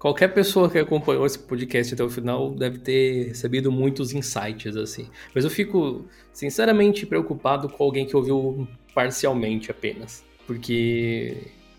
[0.00, 5.06] qualquer pessoa que acompanhou esse podcast até o final deve ter recebido muitos insights, assim.
[5.34, 10.24] Mas eu fico, sinceramente, preocupado com alguém que ouviu parcialmente apenas.
[10.46, 11.36] Porque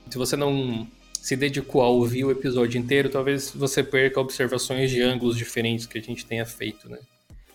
[0.10, 0.88] se você não
[1.20, 5.98] se dedicou a ouvir o episódio inteiro, talvez você perca observações de ângulos diferentes que
[5.98, 7.00] a gente tenha feito, né?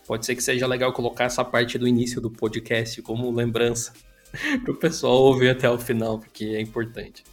[0.06, 3.92] Pode ser que seja legal colocar essa parte do início do podcast como lembrança
[4.64, 7.24] para o pessoal ouvir até o final, porque é importante.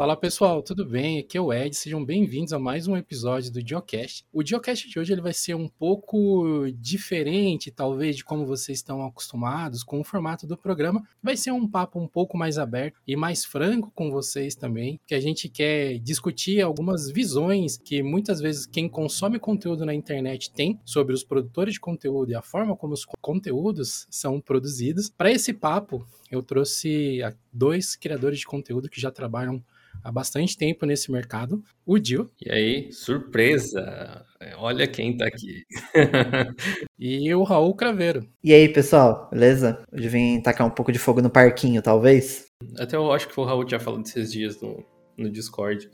[0.00, 1.18] Fala pessoal, tudo bem?
[1.18, 4.24] Aqui é o Ed, sejam bem-vindos a mais um episódio do Geocast.
[4.32, 9.04] O Geocast de hoje ele vai ser um pouco diferente, talvez, de como vocês estão
[9.04, 11.06] acostumados com o formato do programa.
[11.22, 15.14] Vai ser um papo um pouco mais aberto e mais franco com vocês também, que
[15.14, 20.80] a gente quer discutir algumas visões que muitas vezes quem consome conteúdo na internet tem
[20.82, 25.10] sobre os produtores de conteúdo e a forma como os conteúdos são produzidos.
[25.10, 27.18] Para esse papo, eu trouxe
[27.52, 29.62] dois criadores de conteúdo que já trabalham
[30.02, 32.30] há bastante tempo nesse mercado, o Dil.
[32.44, 34.24] E aí, surpresa!
[34.56, 35.64] Olha quem tá aqui.
[36.98, 38.26] e o Raul Craveiro.
[38.42, 39.82] E aí, pessoal, beleza?
[39.92, 42.46] Hoje vim tacar um pouco de fogo no parquinho, talvez?
[42.78, 44.84] Até eu acho que o Raul tinha falado esses dias no,
[45.16, 45.90] no Discord,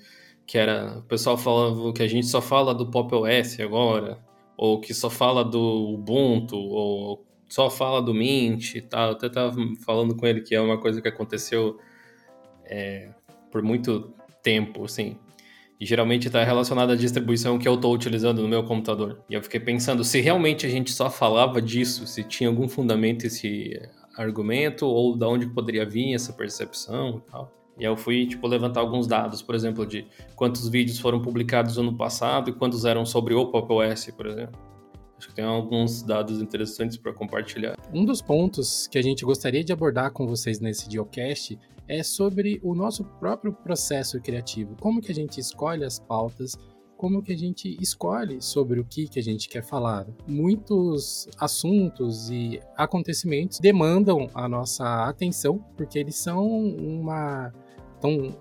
[0.46, 4.18] que era, o pessoal falava que a gente só fala do Pop OS agora,
[4.56, 9.10] ou que só fala do Ubuntu, ou só fala do Mint e tal.
[9.10, 11.78] Eu até tava falando com ele que é uma coisa que aconteceu
[12.64, 13.10] é,
[13.56, 14.12] por muito
[14.42, 15.16] tempo, assim.
[15.80, 19.22] E geralmente está relacionado à distribuição que eu estou utilizando no meu computador.
[19.30, 23.26] E eu fiquei pensando se realmente a gente só falava disso, se tinha algum fundamento
[23.26, 23.80] esse
[24.14, 27.50] argumento, ou da onde poderia vir essa percepção e tal.
[27.78, 31.96] E eu fui, tipo, levantar alguns dados, por exemplo, de quantos vídeos foram publicados ano
[31.96, 34.75] passado e quantos eram sobre o Pop OS, por exemplo.
[35.18, 37.76] Acho que tem alguns dados interessantes para compartilhar.
[37.92, 41.58] Um dos pontos que a gente gostaria de abordar com vocês nesse Geocast
[41.88, 44.76] é sobre o nosso próprio processo criativo.
[44.80, 46.56] Como que a gente escolhe as pautas,
[46.96, 50.06] como que a gente escolhe sobre o que, que a gente quer falar.
[50.26, 57.52] Muitos assuntos e acontecimentos demandam a nossa atenção, porque eles são uma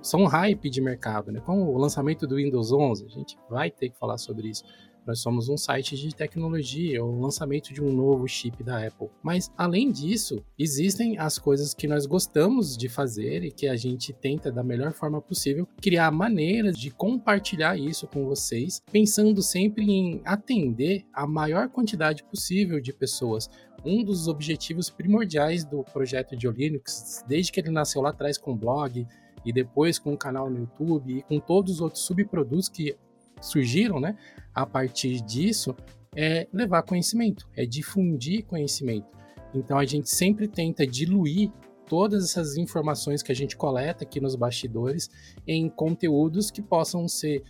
[0.02, 1.40] são um hype de mercado, né?
[1.40, 4.64] Como o lançamento do Windows 11, a gente vai ter que falar sobre isso.
[5.06, 9.10] Nós somos um site de tecnologia, o lançamento de um novo chip da Apple.
[9.22, 14.12] Mas além disso, existem as coisas que nós gostamos de fazer e que a gente
[14.14, 20.22] tenta da melhor forma possível criar maneiras de compartilhar isso com vocês, pensando sempre em
[20.26, 23.50] atender a maior quantidade possível de pessoas
[23.86, 28.54] um dos objetivos primordiais do projeto de Linux, desde que ele nasceu lá atrás com
[28.54, 29.06] o blog
[29.46, 32.98] e depois com o canal no YouTube e com todos os outros subprodutos que
[33.42, 34.18] surgiram, né,
[34.54, 35.76] a partir disso,
[36.16, 39.08] é levar conhecimento, é difundir conhecimento.
[39.54, 41.52] Então a gente sempre tenta diluir
[41.88, 45.10] todas essas informações que a gente coleta aqui nos bastidores
[45.48, 47.44] em conteúdos que possam ser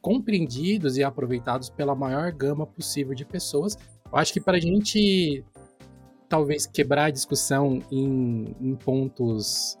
[0.00, 3.76] compreendidos e aproveitados pela maior gama possível de pessoas.
[4.10, 5.44] Eu acho que para a gente
[6.28, 9.78] talvez quebrar a discussão em, em pontos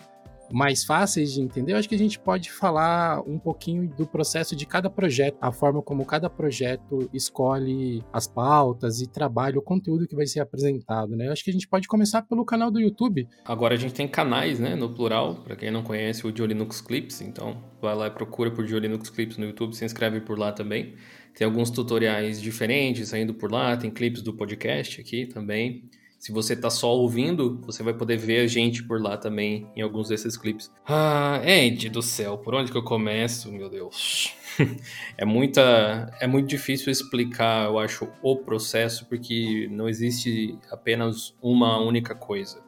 [0.52, 4.56] mais fáceis de entender, eu acho que a gente pode falar um pouquinho do processo
[4.56, 10.06] de cada projeto, a forma como cada projeto escolhe as pautas e trabalha o conteúdo
[10.06, 11.28] que vai ser apresentado, né?
[11.28, 13.26] Eu acho que a gente pode começar pelo canal do YouTube.
[13.44, 17.20] Agora a gente tem canais, né, no plural, para quem não conhece o Diolinux Clips,
[17.20, 20.94] então vai lá e procura por Diolinux Clips no YouTube, se inscreve por lá também.
[21.34, 25.88] Tem alguns tutoriais diferentes saindo por lá, tem clipes do podcast aqui também.
[26.18, 29.82] Se você tá só ouvindo, você vai poder ver a gente por lá também em
[29.82, 30.68] alguns desses clipes.
[30.84, 34.34] Ah, Ed do céu, por onde que eu começo, meu Deus?
[35.16, 41.78] é muita, é muito difícil explicar, eu acho, o processo porque não existe apenas uma
[41.78, 42.60] única coisa.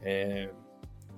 [0.00, 0.48] É,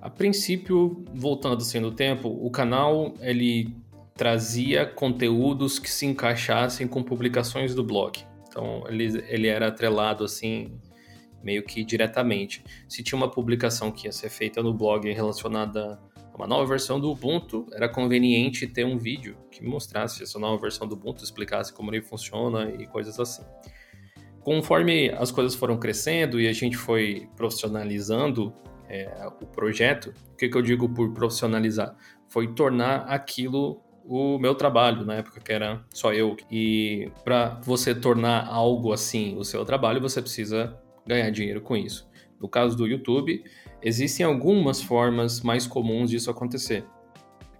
[0.01, 3.75] a princípio, voltando assim no tempo, o canal ele
[4.15, 8.19] trazia conteúdos que se encaixassem com publicações do blog.
[8.47, 10.79] Então ele, ele era atrelado assim
[11.43, 12.63] meio que diretamente.
[12.87, 15.99] Se tinha uma publicação que ia ser feita no blog relacionada
[16.33, 20.59] a uma nova versão do Ubuntu, era conveniente ter um vídeo que mostrasse essa nova
[20.61, 23.43] versão do Ubuntu, explicasse como ele funciona e coisas assim.
[24.41, 28.53] Conforme as coisas foram crescendo e a gente foi profissionalizando
[28.89, 31.95] é, o projeto, o que, que eu digo por profissionalizar?
[32.27, 36.35] Foi tornar aquilo o meu trabalho, na época que era só eu.
[36.49, 40.75] E para você tornar algo assim o seu trabalho, você precisa
[41.05, 42.09] ganhar dinheiro com isso.
[42.39, 43.43] No caso do YouTube,
[43.81, 46.83] existem algumas formas mais comuns disso acontecer.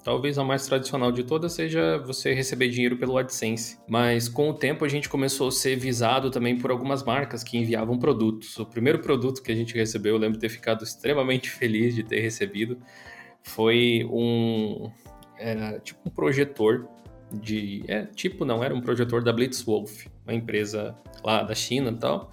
[0.04, 3.78] Talvez a mais tradicional de todas seja você receber dinheiro pelo AdSense.
[3.88, 7.58] Mas com o tempo a gente começou a ser visado também por algumas marcas que
[7.58, 8.58] enviavam produtos.
[8.58, 12.02] O primeiro produto que a gente recebeu, eu lembro de ter ficado extremamente feliz de
[12.02, 12.80] ter recebido,
[13.44, 14.92] foi um.
[15.38, 16.88] Era tipo um projetor
[17.32, 17.84] de.
[17.88, 22.32] É, tipo, não, era um projetor da Blitzwolf, uma empresa lá da China e tal.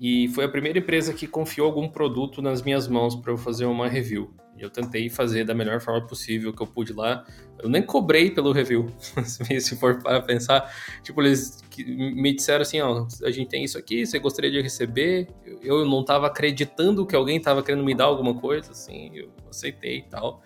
[0.00, 3.64] E foi a primeira empresa que confiou algum produto nas minhas mãos para eu fazer
[3.66, 4.32] uma review.
[4.56, 7.24] E eu tentei fazer da melhor forma possível que eu pude lá.
[7.60, 8.86] Eu nem cobrei pelo review,
[9.24, 10.72] se for para pensar.
[11.02, 15.28] Tipo, eles me disseram assim, ó, a gente tem isso aqui, você gostaria de receber?
[15.62, 19.98] Eu não estava acreditando que alguém estava querendo me dar alguma coisa, assim, eu aceitei
[19.98, 20.42] e tal.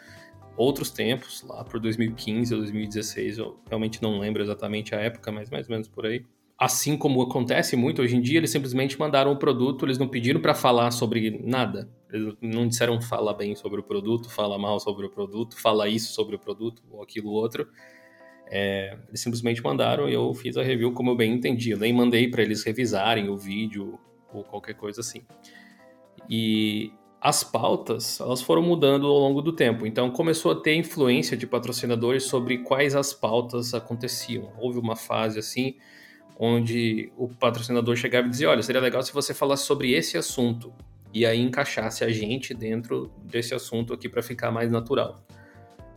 [0.57, 5.49] Outros tempos, lá por 2015 ou 2016, eu realmente não lembro exatamente a época, mas
[5.49, 6.25] mais ou menos por aí
[6.65, 10.41] assim como acontece muito hoje em dia, eles simplesmente mandaram o produto, eles não pediram
[10.41, 11.91] para falar sobre nada.
[12.13, 16.13] Eles não disseram fala bem sobre o produto, fala mal sobre o produto, fala isso
[16.13, 17.67] sobre o produto ou aquilo outro.
[18.47, 21.71] É, eles simplesmente mandaram e eu fiz a review como eu bem entendi.
[21.71, 23.99] Eu nem mandei para eles revisarem o vídeo
[24.33, 25.23] ou qualquer coisa assim.
[26.31, 29.85] E as pautas elas foram mudando ao longo do tempo.
[29.85, 34.53] Então começou a ter influência de patrocinadores sobre quais as pautas aconteciam.
[34.61, 35.75] Houve uma fase assim
[36.39, 40.73] onde o patrocinador chegava e dizia: Olha, seria legal se você falasse sobre esse assunto.
[41.15, 45.23] E aí encaixasse a gente dentro desse assunto aqui para ficar mais natural.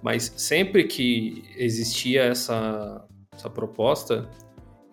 [0.02, 4.30] Mas sempre que existia essa, essa proposta,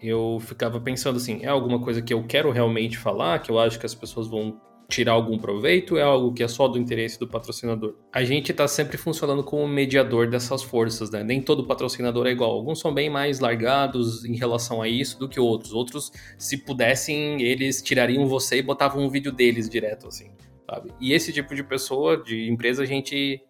[0.00, 3.79] eu ficava pensando assim: é alguma coisa que eu quero realmente falar, que eu acho
[3.79, 4.61] que as pessoas vão
[4.93, 7.94] tirar algum proveito é algo que é só do interesse do patrocinador?
[8.12, 11.25] A gente está sempre funcionando como mediador dessas forças, né?
[11.25, 12.50] Nem todo patrocinador é igual.
[12.50, 15.73] Alguns são bem mais largados em relação a isso do que outros.
[15.73, 20.31] Outros, se pudessem, eles tirariam você e botavam um vídeo deles direto, assim,
[20.69, 20.91] sabe?
[21.00, 23.41] E esse tipo de pessoa, de empresa, a gente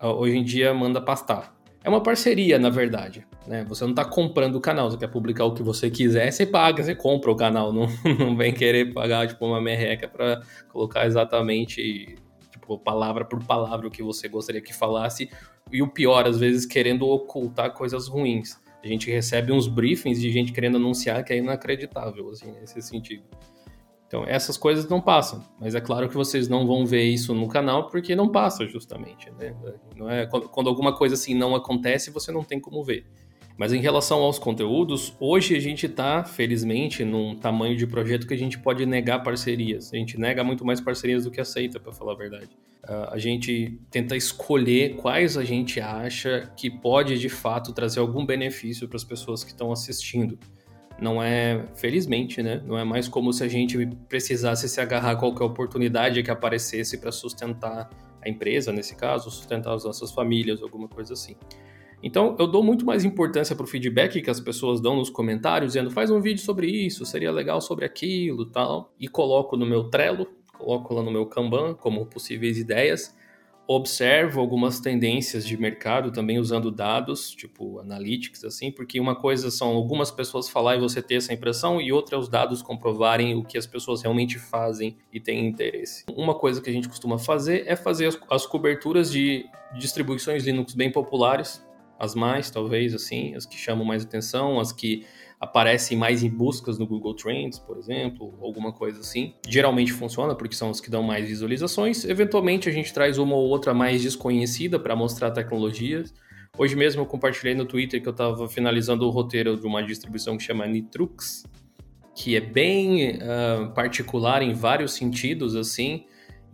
[0.00, 1.54] hoje em dia manda pastar.
[1.84, 3.26] É uma parceria, na verdade.
[3.46, 3.62] Né?
[3.68, 6.82] Você não está comprando o canal, você quer publicar o que você quiser, você paga,
[6.82, 7.70] você compra o canal.
[7.74, 7.86] Não,
[8.18, 12.16] não vem querer pagar tipo, uma merreca para colocar exatamente
[12.50, 15.28] tipo, palavra por palavra o que você gostaria que falasse.
[15.70, 18.58] E o pior, às vezes, querendo ocultar coisas ruins.
[18.82, 23.24] A gente recebe uns briefings de gente querendo anunciar que é inacreditável, assim, nesse sentido.
[24.14, 27.48] Então, essas coisas não passam, mas é claro que vocês não vão ver isso no
[27.48, 29.28] canal porque não passa, justamente.
[29.32, 29.52] Né?
[29.96, 33.04] Não é, quando alguma coisa assim não acontece, você não tem como ver.
[33.58, 38.34] Mas em relação aos conteúdos, hoje a gente está, felizmente, num tamanho de projeto que
[38.34, 39.92] a gente pode negar parcerias.
[39.92, 42.50] A gente nega muito mais parcerias do que aceita, para falar a verdade.
[42.84, 48.24] Uh, a gente tenta escolher quais a gente acha que pode de fato trazer algum
[48.24, 50.38] benefício para as pessoas que estão assistindo
[51.00, 52.62] não é, felizmente, né?
[52.64, 56.98] Não é mais como se a gente precisasse se agarrar a qualquer oportunidade que aparecesse
[56.98, 57.90] para sustentar
[58.22, 61.36] a empresa, nesse caso, sustentar as nossas famílias, alguma coisa assim.
[62.02, 65.72] Então, eu dou muito mais importância para o feedback que as pessoas dão nos comentários,
[65.72, 69.84] dizendo faz um vídeo sobre isso, seria legal sobre aquilo, tal, e coloco no meu
[69.84, 70.26] Trello,
[70.56, 73.16] coloco lá no meu Kanban como possíveis ideias
[73.66, 79.68] observo algumas tendências de mercado também usando dados, tipo analytics, assim, porque uma coisa são
[79.68, 83.42] algumas pessoas falar e você ter essa impressão, e outra é os dados comprovarem o
[83.42, 86.04] que as pessoas realmente fazem e têm interesse.
[86.14, 89.46] Uma coisa que a gente costuma fazer é fazer as, as coberturas de
[89.78, 91.64] distribuições Linux bem populares,
[91.98, 95.06] as mais, talvez, assim, as que chamam mais atenção, as que
[95.44, 99.34] aparecem mais em buscas no Google Trends, por exemplo, alguma coisa assim.
[99.46, 102.04] Geralmente funciona porque são os que dão mais visualizações.
[102.04, 106.12] Eventualmente a gente traz uma ou outra mais desconhecida para mostrar tecnologias.
[106.56, 110.36] Hoje mesmo eu compartilhei no Twitter que eu estava finalizando o roteiro de uma distribuição
[110.36, 111.44] que chama Nitrux,
[112.14, 116.06] que é bem uh, particular em vários sentidos, assim,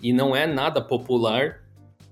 [0.03, 1.60] e não é nada popular.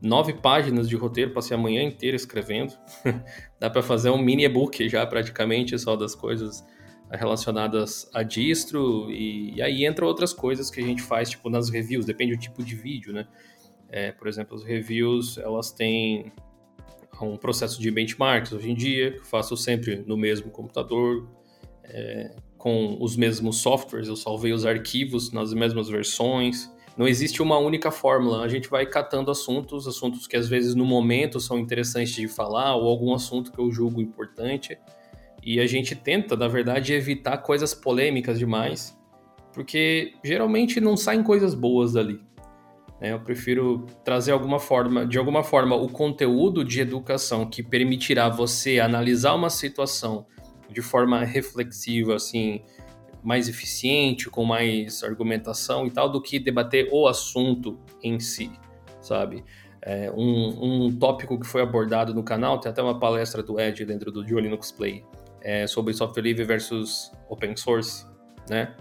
[0.01, 2.73] Nove páginas de roteiro, passei a manhã inteira escrevendo.
[3.59, 6.65] Dá para fazer um mini e-book já praticamente só das coisas
[7.11, 11.71] relacionadas a distro e, e, aí entra outras coisas que a gente faz tipo nas
[11.71, 13.27] reviews, depende do tipo de vídeo, né?
[13.89, 16.31] É, por exemplo, as reviews elas têm
[17.21, 21.27] um processo de benchmarks hoje em dia, que eu faço sempre no mesmo computador,
[21.85, 26.71] é, com os mesmos softwares, eu salvei os arquivos nas mesmas versões.
[26.99, 30.85] Não existe uma única fórmula, a gente vai catando assuntos, assuntos que às vezes no
[30.85, 34.77] momento são interessantes de falar, ou algum assunto que eu julgo importante,
[35.41, 38.99] e a gente tenta, na verdade, evitar coisas polêmicas demais,
[39.53, 42.21] porque geralmente não saem coisas boas dali.
[43.01, 43.13] Né?
[43.13, 48.81] Eu prefiro trazer alguma forma, de alguma forma, o conteúdo de educação que permitirá você
[48.81, 50.27] analisar uma situação
[50.69, 52.63] de forma reflexiva, assim,
[53.23, 58.51] mais eficiente, com mais argumentação e tal, do que debater o assunto em si,
[59.01, 59.45] sabe?
[59.83, 63.85] É, um, um tópico que foi abordado no canal, tem até uma palestra do Ed
[63.85, 65.05] dentro do Duo Linux Play,
[65.41, 68.07] é, sobre software livre versus open source,
[68.49, 68.75] né?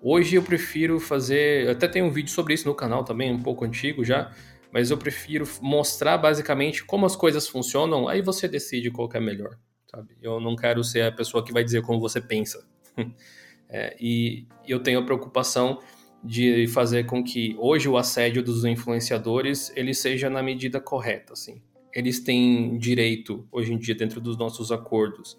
[0.00, 3.64] Hoje eu prefiro fazer, até tem um vídeo sobre isso no canal também, um pouco
[3.64, 4.30] antigo já,
[4.72, 9.58] mas eu prefiro mostrar basicamente como as coisas funcionam, aí você decide qual é melhor,
[9.90, 10.16] sabe?
[10.22, 12.64] Eu não quero ser a pessoa que vai dizer como você pensa.
[13.68, 15.78] é, e eu tenho a preocupação
[16.22, 21.62] de fazer com que hoje o assédio dos influenciadores ele seja na medida correta, assim.
[21.94, 25.38] Eles têm direito hoje em dia dentro dos nossos acordos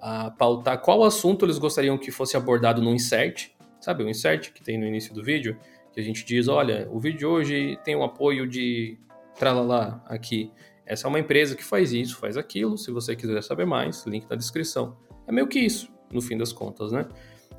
[0.00, 4.62] a pautar qual assunto eles gostariam que fosse abordado no insert, sabe o insert que
[4.62, 5.58] tem no início do vídeo,
[5.92, 8.96] que a gente diz, olha, o vídeo de hoje tem o um apoio de
[9.36, 10.52] tralala aqui.
[10.86, 12.78] Essa é uma empresa que faz isso, faz aquilo.
[12.78, 14.96] Se você quiser saber mais, link na descrição.
[15.26, 17.06] É meio que isso, no fim das contas, né?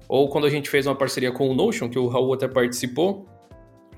[0.09, 3.27] Ou quando a gente fez uma parceria com o Notion, que o Raul até participou,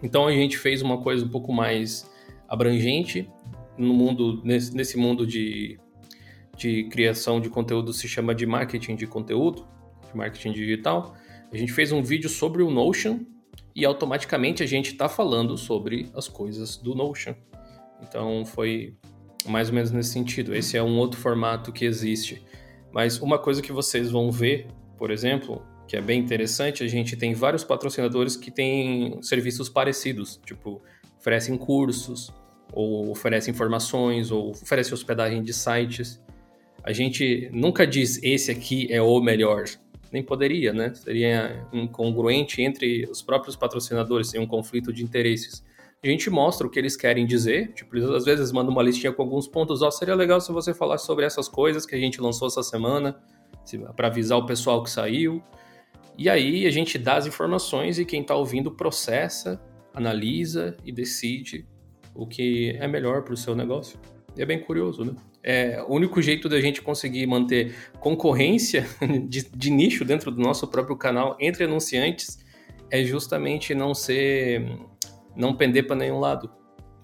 [0.03, 2.11] então a gente fez uma coisa um pouco mais
[2.49, 3.29] abrangente
[3.77, 5.79] no mundo nesse, nesse mundo de,
[6.57, 9.65] de criação de conteúdo se chama de marketing de conteúdo,
[10.09, 11.15] de marketing digital.
[11.49, 13.21] A gente fez um vídeo sobre o Notion
[13.73, 17.33] e automaticamente a gente está falando sobre as coisas do Notion.
[18.01, 18.95] Então foi
[19.47, 20.53] mais ou menos nesse sentido.
[20.53, 22.43] Esse é um outro formato que existe.
[22.91, 25.61] Mas uma coisa que vocês vão ver, por exemplo,
[25.91, 30.81] que é bem interessante, a gente tem vários patrocinadores que têm serviços parecidos, tipo,
[31.19, 32.31] oferecem cursos,
[32.71, 36.23] ou oferecem informações, ou oferecem hospedagem de sites.
[36.81, 39.65] A gente nunca diz esse aqui é o melhor,
[40.13, 40.93] nem poderia, né?
[40.93, 45.61] Seria incongruente entre os próprios patrocinadores, sem um conflito de interesses.
[46.01, 49.11] A gente mostra o que eles querem dizer, tipo, eles às vezes mandam uma listinha
[49.11, 51.99] com alguns pontos, ó, oh, seria legal se você falasse sobre essas coisas que a
[51.99, 53.21] gente lançou essa semana,
[53.93, 55.43] para avisar o pessoal que saiu.
[56.17, 59.61] E aí a gente dá as informações e quem está ouvindo processa,
[59.93, 61.65] analisa e decide
[62.13, 63.99] o que é melhor para o seu negócio.
[64.35, 65.13] E é bem curioso, né?
[65.43, 68.85] É, o único jeito da gente conseguir manter concorrência
[69.27, 72.39] de, de nicho dentro do nosso próprio canal entre anunciantes
[72.91, 74.63] é justamente não ser,
[75.35, 76.51] não pender para nenhum lado,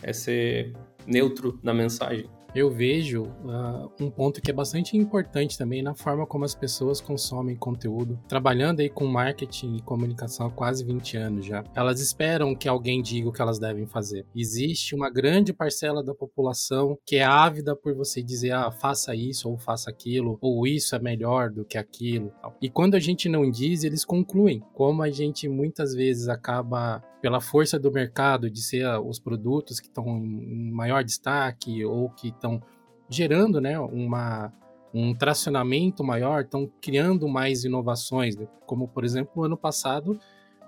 [0.04, 0.74] é ser
[1.08, 6.26] neutro na mensagem eu vejo uh, um ponto que é bastante importante também na forma
[6.26, 8.20] como as pessoas consomem conteúdo.
[8.28, 13.02] Trabalhando aí com marketing e comunicação há quase 20 anos já, elas esperam que alguém
[13.02, 14.26] diga o que elas devem fazer.
[14.36, 19.50] Existe uma grande parcela da população que é ávida por você dizer, ah, faça isso
[19.50, 22.32] ou faça aquilo, ou isso é melhor do que aquilo.
[22.62, 24.64] E quando a gente não diz, eles concluem.
[24.74, 29.88] Como a gente muitas vezes acaba pela força do mercado de ser os produtos que
[29.88, 32.62] estão em maior destaque ou que estão
[33.10, 34.54] gerando né, uma,
[34.94, 38.48] um tracionamento maior, estão criando mais inovações, né?
[38.66, 40.20] como por exemplo no ano passado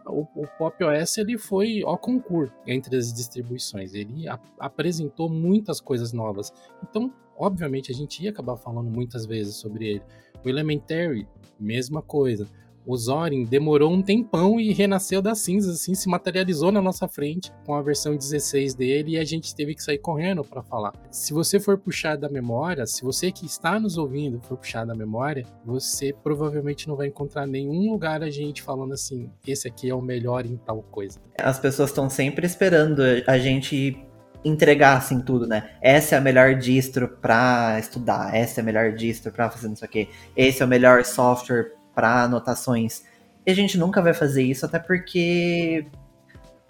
[0.05, 5.79] o, o Pop OS ele foi ao concurso entre as distribuições, ele a, apresentou muitas
[5.81, 10.03] coisas novas, então obviamente a gente ia acabar falando muitas vezes sobre ele.
[10.43, 11.27] O Elementary,
[11.59, 12.47] mesma coisa
[12.85, 17.51] o Zorin demorou um tempão e renasceu das cinzas, assim, se materializou na nossa frente
[17.65, 20.93] com a versão 16 dele e a gente teve que sair correndo para falar.
[21.11, 24.95] Se você for puxar da memória, se você que está nos ouvindo for puxar da
[24.95, 29.95] memória, você provavelmente não vai encontrar nenhum lugar a gente falando assim, esse aqui é
[29.95, 31.19] o melhor em tal coisa.
[31.39, 34.05] As pessoas estão sempre esperando a gente
[34.43, 35.71] entregar assim tudo, né?
[35.81, 39.83] Essa é a melhor distro para estudar, essa é a melhor distro para fazer isso
[39.83, 43.03] aqui, esse é o melhor software para anotações.
[43.45, 45.85] E a gente nunca vai fazer isso, até porque.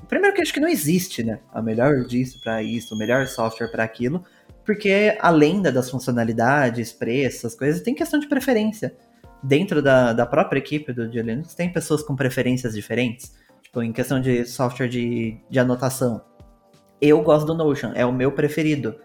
[0.07, 1.39] Primeiro que acho que não existe, né?
[1.53, 4.25] A melhor disso para isso, o melhor software para aquilo.
[4.65, 8.95] Porque além das funcionalidades, preços, coisas, tem questão de preferência.
[9.43, 13.35] Dentro da, da própria equipe do Linux tem pessoas com preferências diferentes.
[13.61, 16.23] Tipo, em questão de software de, de anotação.
[16.99, 18.95] Eu gosto do Notion, é o meu preferido.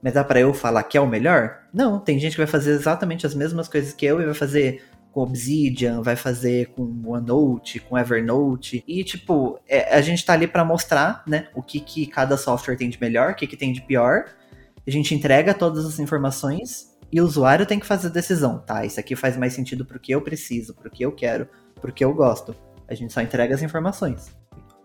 [0.00, 1.58] Mas dá para eu falar que é o melhor?
[1.74, 4.82] Não, tem gente que vai fazer exatamente as mesmas coisas que eu e vai fazer
[5.12, 8.82] com Obsidian, vai fazer com OneNote, com Evernote.
[8.88, 12.76] E, tipo, é, a gente tá ali para mostrar, né, o que, que cada software
[12.76, 14.24] tem de melhor, o que, que tem de pior.
[14.86, 18.84] A gente entrega todas as informações e o usuário tem que fazer a decisão, tá?
[18.84, 21.46] Isso aqui faz mais sentido pro que eu preciso, pro que eu quero,
[21.80, 22.56] pro que eu gosto.
[22.88, 24.41] A gente só entrega as informações.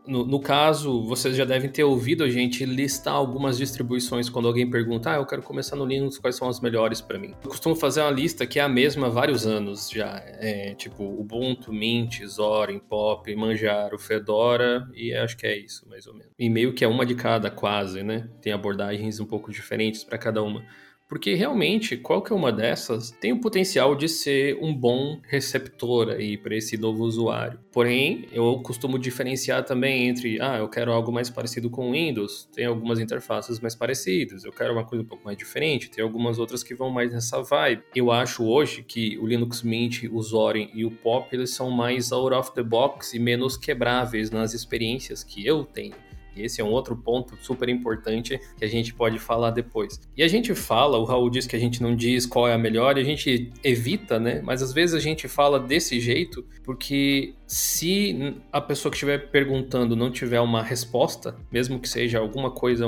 [0.07, 4.69] No, no, caso, vocês já devem ter ouvido a gente listar algumas distribuições quando alguém
[4.69, 7.33] pergunta, ah, eu quero começar no Linux, quais são as melhores para mim?
[7.43, 11.03] Eu costumo fazer uma lista que é a mesma há vários anos já, é, tipo
[11.03, 16.31] Ubuntu, Mint, Zorin, Pop, Manjaro, Fedora e acho que é isso, mais ou menos.
[16.39, 18.29] E meio que é uma de cada quase, né?
[18.41, 20.63] Tem abordagens um pouco diferentes para cada uma.
[21.07, 26.55] Porque realmente, qualquer uma dessas tem o potencial de ser um bom receptor aí para
[26.55, 27.59] esse novo usuário.
[27.71, 32.49] Porém, eu costumo diferenciar também entre, ah, eu quero algo mais parecido com o Windows,
[32.53, 36.39] tem algumas interfaces mais parecidas, eu quero uma coisa um pouco mais diferente, tem algumas
[36.39, 37.83] outras que vão mais nessa vibe.
[37.95, 42.11] Eu acho hoje que o Linux Mint, o Zorin e o Pop, eles são mais
[42.11, 46.06] out of the box e menos quebráveis nas experiências que eu tenho.
[46.43, 49.99] Esse é um outro ponto super importante que a gente pode falar depois.
[50.15, 52.57] E a gente fala, o Raul diz que a gente não diz qual é a
[52.57, 54.41] melhor, a gente evita, né?
[54.43, 59.95] Mas às vezes a gente fala desse jeito porque se a pessoa que estiver perguntando
[59.95, 62.87] não tiver uma resposta, mesmo que seja alguma coisa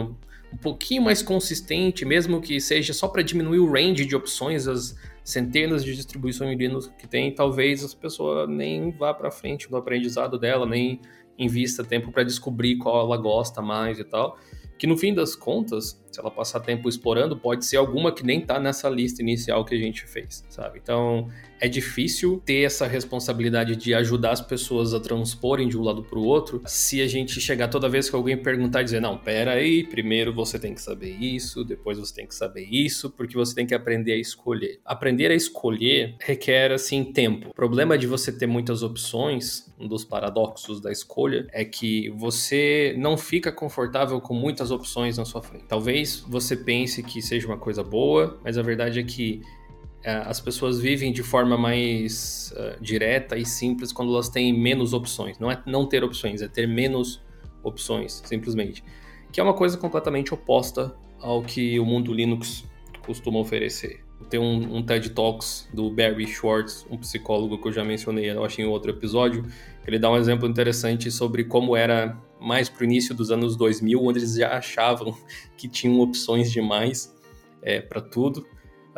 [0.52, 4.96] um pouquinho mais consistente, mesmo que seja só para diminuir o range de opções, as
[5.24, 10.40] centenas de distribuições Linux que tem, talvez a pessoa nem vá para frente no aprendizado
[10.40, 11.00] dela, nem
[11.40, 14.38] invista tempo para descobrir qual ela gosta mais e tal.
[14.78, 18.42] Que no fim das contas, se ela passar tempo explorando, pode ser alguma que nem
[18.42, 20.80] tá nessa lista inicial que a gente fez, sabe?
[20.82, 26.04] Então, é difícil ter essa responsabilidade de ajudar as pessoas a transporem de um lado
[26.04, 29.18] para o outro se a gente chegar toda vez que alguém perguntar e dizer: não,
[29.18, 33.36] pera aí, primeiro você tem que saber isso, depois você tem que saber isso, porque
[33.36, 34.80] você tem que aprender a escolher.
[34.86, 37.50] Aprender a escolher requer, assim, tempo.
[37.50, 42.96] O problema de você ter muitas opções, um dos paradoxos da escolha, é que você
[42.98, 45.66] não fica confortável com muitas opções na sua frente.
[45.68, 49.42] Talvez você pense que seja uma coisa boa, mas a verdade é que
[50.04, 54.94] é, as pessoas vivem de forma mais uh, direta e simples quando elas têm menos
[54.94, 55.38] opções.
[55.40, 57.22] Não é não ter opções, é ter menos
[57.64, 58.84] opções, simplesmente.
[59.32, 62.64] Que é uma coisa completamente oposta ao que o mundo Linux
[63.06, 64.04] costuma oferecer.
[64.30, 68.44] Tem um, um TED Talks do Barry Schwartz, um psicólogo que eu já mencionei, eu
[68.44, 69.46] acho, em outro episódio,
[69.86, 74.20] ele dá um exemplo interessante sobre como era mais pro início dos anos 2000, onde
[74.20, 75.16] eles já achavam
[75.58, 77.16] que tinham opções demais
[77.62, 78.46] é, para tudo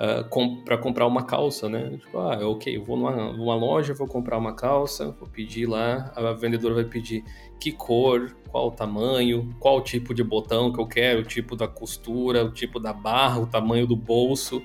[0.01, 1.97] uh, com, para comprar uma calça, né?
[1.97, 6.11] Tipo, ah, ok, eu vou numa, numa loja, vou comprar uma calça, vou pedir lá,
[6.15, 7.23] a vendedora vai pedir
[7.59, 11.55] que cor, qual o tamanho, qual o tipo de botão que eu quero, o tipo
[11.55, 14.61] da costura, o tipo da barra, o tamanho do bolso.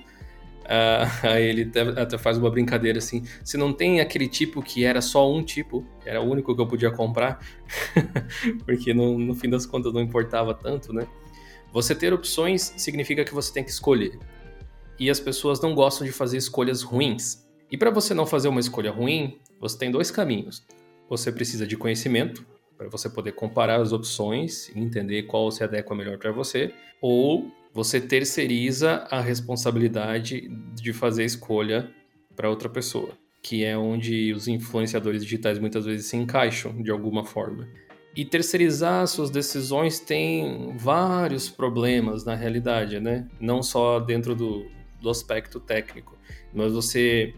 [0.66, 5.00] Uh, aí ele até, faz uma brincadeira assim: se não tem aquele tipo que era
[5.00, 7.40] só um tipo, era o único que eu podia comprar,
[8.66, 11.06] porque no, no fim das contas não importava tanto, né?
[11.72, 14.18] Você ter opções significa que você tem que escolher
[14.98, 17.46] e as pessoas não gostam de fazer escolhas ruins.
[17.70, 20.64] E para você não fazer uma escolha ruim, você tem dois caminhos.
[21.08, 25.94] Você precisa de conhecimento para você poder comparar as opções e entender qual se adequa
[25.94, 31.90] melhor para você, ou você terceiriza a responsabilidade de fazer escolha
[32.34, 33.10] para outra pessoa,
[33.42, 37.68] que é onde os influenciadores digitais muitas vezes se encaixam de alguma forma.
[38.16, 43.28] E terceirizar suas decisões tem vários problemas na realidade, né?
[43.38, 44.64] Não só dentro do,
[44.98, 46.16] do aspecto técnico,
[46.54, 47.34] mas você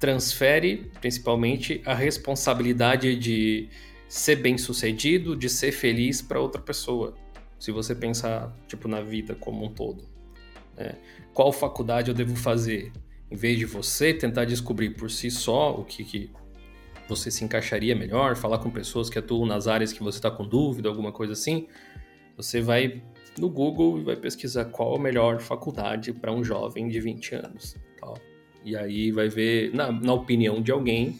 [0.00, 3.68] transfere principalmente a responsabilidade de
[4.08, 7.14] ser bem sucedido, de ser feliz para outra pessoa.
[7.62, 10.02] Se você pensar tipo na vida como um todo,
[10.76, 10.96] né?
[11.32, 12.90] qual faculdade eu devo fazer?
[13.30, 16.30] Em vez de você tentar descobrir por si só o que, que
[17.08, 20.44] você se encaixaria melhor, falar com pessoas que atuam nas áreas que você está com
[20.44, 21.68] dúvida, alguma coisa assim,
[22.36, 23.00] você vai
[23.38, 27.76] no Google e vai pesquisar qual a melhor faculdade para um jovem de 20 anos.
[28.00, 28.18] Tal.
[28.64, 31.16] E aí vai ver, na, na opinião de alguém,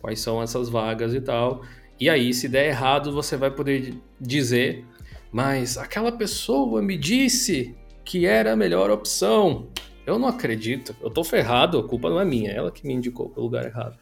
[0.00, 1.62] quais são essas vagas e tal.
[2.00, 4.84] E aí, se der errado, você vai poder dizer,
[5.32, 9.68] mas aquela pessoa me disse que era a melhor opção.
[10.06, 12.94] Eu não acredito, eu tô ferrado, a culpa não é minha, é ela que me
[12.94, 13.98] indicou para o lugar errado.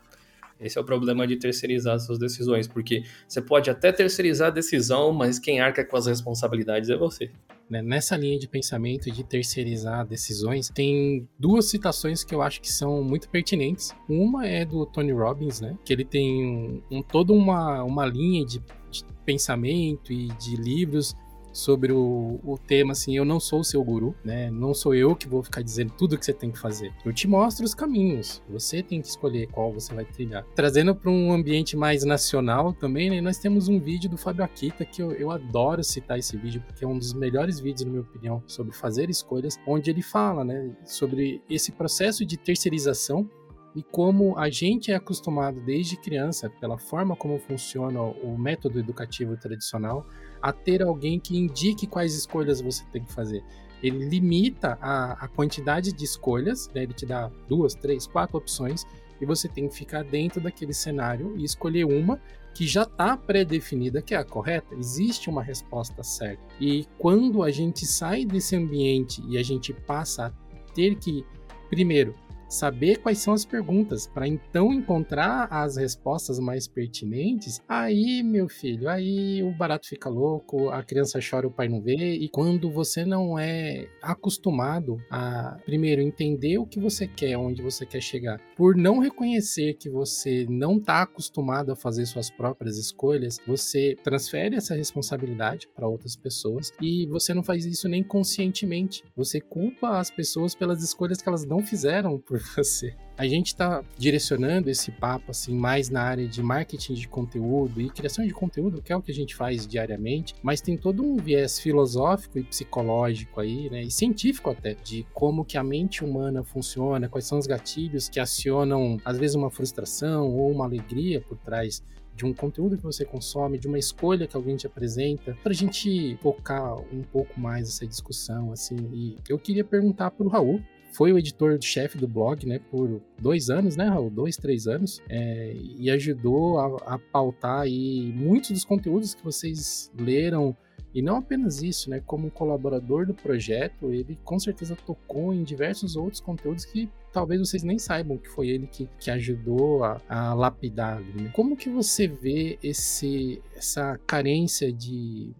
[0.60, 5.12] Esse é o problema de terceirizar suas decisões, porque você pode até terceirizar a decisão,
[5.12, 7.30] mas quem arca com as responsabilidades é você.
[7.68, 12.72] Né, nessa linha de pensamento de terceirizar decisões, tem duas citações que eu acho que
[12.72, 13.92] são muito pertinentes.
[14.08, 15.76] Uma é do Tony Robbins, né?
[15.84, 21.16] Que ele tem um, um toda uma, uma linha de, de pensamento e de livros
[21.56, 24.50] sobre o, o tema, assim, eu não sou o seu guru, né?
[24.50, 26.92] Não sou eu que vou ficar dizendo tudo que você tem que fazer.
[27.02, 28.42] Eu te mostro os caminhos.
[28.48, 30.44] Você tem que escolher qual você vai trilhar.
[30.54, 33.22] Trazendo para um ambiente mais nacional também, né?
[33.22, 36.84] Nós temos um vídeo do Fábio Akita que eu, eu adoro citar esse vídeo porque
[36.84, 40.70] é um dos melhores vídeos, na minha opinião, sobre fazer escolhas, onde ele fala, né,
[40.84, 43.28] sobre esse processo de terceirização
[43.76, 49.36] e como a gente é acostumado desde criança, pela forma como funciona o método educativo
[49.36, 50.06] tradicional,
[50.40, 53.44] a ter alguém que indique quais escolhas você tem que fazer.
[53.82, 56.84] Ele limita a, a quantidade de escolhas, né?
[56.84, 58.86] ele te dá duas, três, quatro opções,
[59.20, 62.18] e você tem que ficar dentro daquele cenário e escolher uma
[62.54, 64.74] que já está pré-definida que é a correta.
[64.74, 66.42] Existe uma resposta certa.
[66.58, 71.26] E quando a gente sai desse ambiente e a gente passa a ter que,
[71.68, 72.14] primeiro,
[72.48, 78.88] saber quais são as perguntas, para então encontrar as respostas mais pertinentes, aí, meu filho,
[78.88, 83.04] aí o barato fica louco, a criança chora, o pai não vê, e quando você
[83.04, 88.76] não é acostumado a, primeiro, entender o que você quer, onde você quer chegar, por
[88.76, 94.74] não reconhecer que você não está acostumado a fazer suas próprias escolhas, você transfere essa
[94.74, 99.04] responsabilidade para outras pessoas e você não faz isso nem conscientemente.
[99.16, 102.94] Você culpa as pessoas pelas escolhas que elas não fizeram por por você.
[103.18, 107.88] A gente está direcionando esse papo assim mais na área de marketing de conteúdo e
[107.88, 111.16] criação de conteúdo, que é o que a gente faz diariamente, mas tem todo um
[111.16, 116.44] viés filosófico e psicológico aí, né, e científico até, de como que a mente humana
[116.44, 121.38] funciona, quais são os gatilhos que acionam às vezes uma frustração ou uma alegria por
[121.38, 121.82] trás
[122.14, 125.54] de um conteúdo que você consome, de uma escolha que alguém te apresenta, para a
[125.54, 128.76] gente focar um pouco mais essa discussão, assim.
[128.92, 130.62] E eu queria perguntar para o Raul,
[130.96, 134.08] foi o editor-chefe do blog, né, por dois anos, né, Raul?
[134.08, 139.92] Dois, três anos, é, e ajudou a, a pautar aí muitos dos conteúdos que vocês
[139.98, 140.56] leram,
[140.94, 145.96] e não apenas isso, né, como colaborador do projeto, ele com certeza tocou em diversos
[145.96, 150.32] outros conteúdos que talvez vocês nem saibam que foi ele que, que ajudou a, a
[150.32, 151.00] lapidar.
[151.00, 151.30] Né?
[151.34, 155.34] Como que você vê esse, essa carência de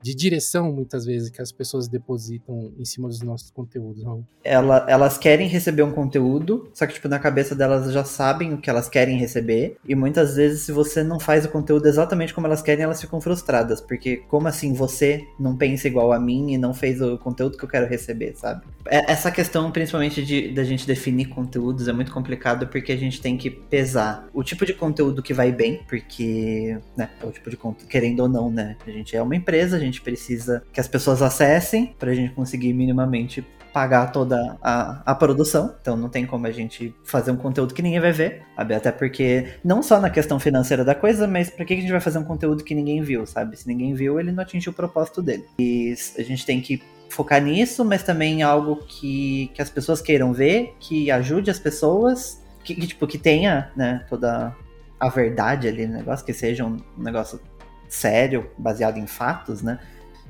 [0.00, 4.24] de direção, muitas vezes, que as pessoas depositam em cima dos nossos conteúdos, Raul.
[4.44, 8.58] Ela, elas querem receber um conteúdo, só que, tipo, na cabeça delas já sabem o
[8.58, 12.46] que elas querem receber, e muitas vezes, se você não faz o conteúdo exatamente como
[12.46, 16.58] elas querem, elas ficam frustradas, porque como assim você não pensa igual a mim e
[16.58, 18.64] não fez o conteúdo que eu quero receber, sabe?
[18.86, 23.20] É, essa questão, principalmente, de da gente definir conteúdos é muito complicado, porque a gente
[23.20, 27.50] tem que pesar o tipo de conteúdo que vai bem, porque, né, é o tipo
[27.50, 30.62] de conteúdo, querendo ou não, né, a gente é uma empresa, a gente gente precisa
[30.72, 35.74] que as pessoas acessem para a gente conseguir minimamente pagar toda a, a produção.
[35.80, 38.74] Então não tem como a gente fazer um conteúdo que ninguém vai ver, sabe?
[38.74, 42.00] Até porque, não só na questão financeira da coisa, mas para que a gente vai
[42.00, 43.56] fazer um conteúdo que ninguém viu, sabe?
[43.56, 45.44] Se ninguém viu, ele não atingiu o propósito dele.
[45.60, 50.32] E a gente tem que focar nisso, mas também algo que, que as pessoas queiram
[50.32, 54.54] ver, que ajude as pessoas, que, que tipo, que tenha, né, toda
[55.00, 57.40] a verdade ali no negócio, que seja um negócio
[57.88, 59.78] sério, baseado em fatos, né?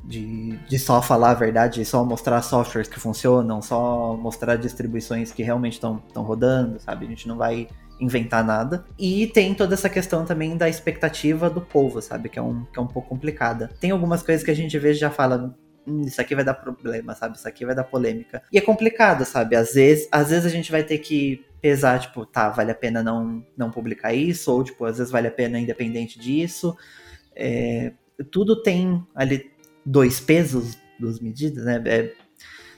[0.04, 5.42] De, de só falar a verdade, só mostrar softwares que funcionam, só mostrar distribuições que
[5.42, 7.04] realmente estão rodando, sabe?
[7.04, 7.68] A gente não vai
[8.00, 8.84] inventar nada.
[8.98, 12.28] E tem toda essa questão também da expectativa do povo, sabe?
[12.28, 13.70] Que é um, que é um pouco complicada.
[13.80, 15.54] Tem algumas coisas que a gente vê já fala.
[15.86, 17.36] Hum, isso aqui vai dar problema, sabe?
[17.36, 18.42] Isso aqui vai dar polêmica.
[18.52, 19.56] E é complicado, sabe?
[19.56, 23.02] Às vezes, às vezes a gente vai ter que pesar, tipo, tá, vale a pena
[23.02, 26.76] não, não publicar isso, ou, tipo, às vezes vale a pena independente disso.
[27.38, 27.92] É,
[28.32, 29.50] tudo tem ali
[29.86, 31.82] dois pesos, duas medidas, né?
[31.86, 32.12] É,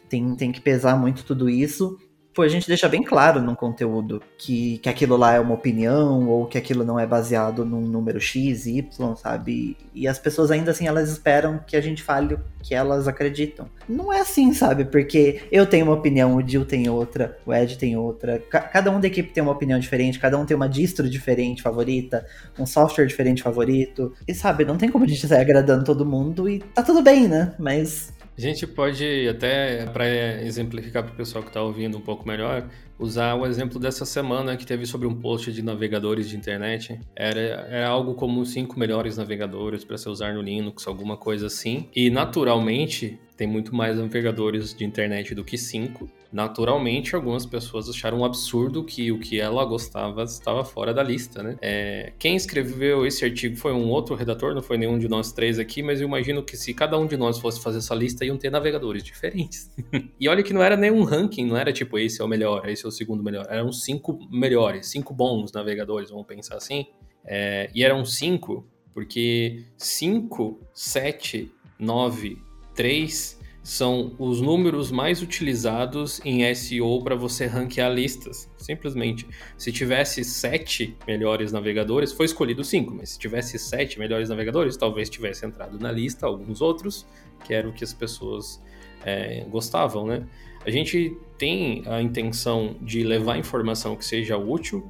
[0.08, 1.98] tem, tem que pesar muito tudo isso
[2.40, 6.26] Pô, a gente deixa bem claro no conteúdo que, que aquilo lá é uma opinião
[6.26, 9.76] ou que aquilo não é baseado num número X, Y, sabe?
[9.94, 13.66] E as pessoas ainda assim elas esperam que a gente fale o que elas acreditam.
[13.86, 14.86] Não é assim, sabe?
[14.86, 18.38] Porque eu tenho uma opinião, o Jill tem outra, o Ed tem outra.
[18.38, 22.24] cada um da equipe tem uma opinião diferente, cada um tem uma distro diferente favorita,
[22.58, 24.14] um software diferente favorito.
[24.26, 27.28] E sabe, não tem como a gente sair agradando todo mundo e tá tudo bem,
[27.28, 27.54] né?
[27.58, 30.06] Mas a gente pode até, para
[30.42, 34.56] exemplificar para o pessoal que está ouvindo um pouco melhor, usar o exemplo dessa semana
[34.56, 36.98] que teve sobre um post de navegadores de internet.
[37.14, 41.46] Era, era algo como os cinco melhores navegadores para se usar no Linux, alguma coisa
[41.46, 41.88] assim.
[41.94, 46.10] E naturalmente tem muito mais navegadores de internet do que cinco.
[46.30, 51.42] Naturalmente, algumas pessoas acharam um absurdo que o que ela gostava estava fora da lista,
[51.42, 51.56] né?
[51.62, 55.58] É, quem escreveu esse artigo foi um outro redator, não foi nenhum de nós três
[55.58, 58.36] aqui, mas eu imagino que se cada um de nós fosse fazer essa lista, iam
[58.36, 59.70] ter navegadores diferentes.
[60.20, 62.84] e olha que não era nenhum ranking, não era tipo esse é o melhor, esse
[62.84, 63.46] é o segundo melhor.
[63.48, 66.84] Eram cinco melhores, cinco bons navegadores, vamos pensar assim.
[67.24, 72.49] É, e eram cinco, porque cinco, sete, nove
[72.80, 78.50] 3 são os números mais utilizados em SEO para você ranquear listas.
[78.56, 84.78] Simplesmente, se tivesse 7 melhores navegadores, foi escolhido 5, mas se tivesse 7 melhores navegadores,
[84.78, 87.06] talvez tivesse entrado na lista alguns outros,
[87.44, 88.62] que era o que as pessoas
[89.04, 90.26] é, gostavam, né?
[90.64, 94.88] A gente tem a intenção de levar informação que seja útil,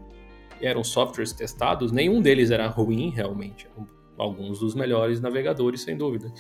[0.63, 3.67] eram softwares testados, nenhum deles era ruim realmente,
[4.17, 6.33] alguns dos melhores navegadores, sem dúvida.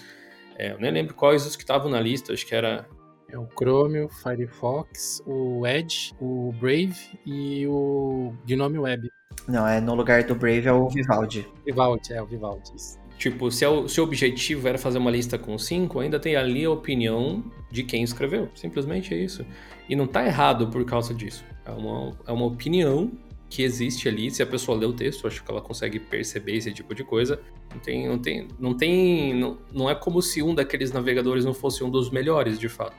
[0.61, 2.87] É, eu nem lembro quais os que estavam na lista, acho que era
[3.31, 9.09] É o Chrome, o Firefox, o Edge, o Brave e o Gnome Web.
[9.49, 11.49] Não, é no lugar do Brave é o Vivaldi.
[11.65, 12.73] Vivaldi, é o Vivaldi.
[13.17, 16.37] Tipo, se, é o, se o objetivo era fazer uma lista com cinco, ainda tem
[16.37, 18.51] ali a opinião de quem escreveu.
[18.55, 19.47] Simplesmente é isso.
[19.89, 21.43] E não tá errado por causa disso.
[21.65, 23.11] É uma, é uma opinião
[23.51, 24.31] que existe ali.
[24.31, 27.39] Se a pessoa lê o texto, acho que ela consegue perceber esse tipo de coisa.
[27.71, 28.09] Não tem.
[28.09, 31.91] Não, tem, não, tem, não, não é como se um daqueles navegadores não fosse um
[31.91, 32.97] dos melhores, de fato.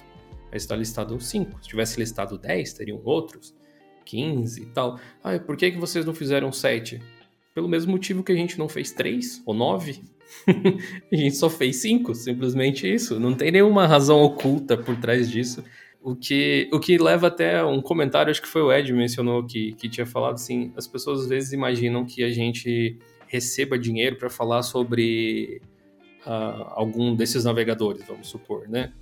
[0.52, 1.64] Mas está listado 5.
[1.64, 3.56] Se tivesse listado 10, teriam outros.
[4.06, 5.00] 15 e tal.
[5.24, 7.00] Ah, por que, que vocês não fizeram 7?
[7.54, 10.02] pelo mesmo motivo que a gente não fez três ou nove.
[11.12, 13.20] a gente só fez cinco, simplesmente isso.
[13.20, 15.64] Não tem nenhuma razão oculta por trás disso.
[16.04, 19.74] O que, o que leva até um comentário, acho que foi o Ed mencionou que,
[19.74, 24.30] que tinha falado assim: as pessoas às vezes imaginam que a gente receba dinheiro para
[24.30, 25.62] falar sobre
[26.26, 28.94] uh, algum desses navegadores, vamos supor, né?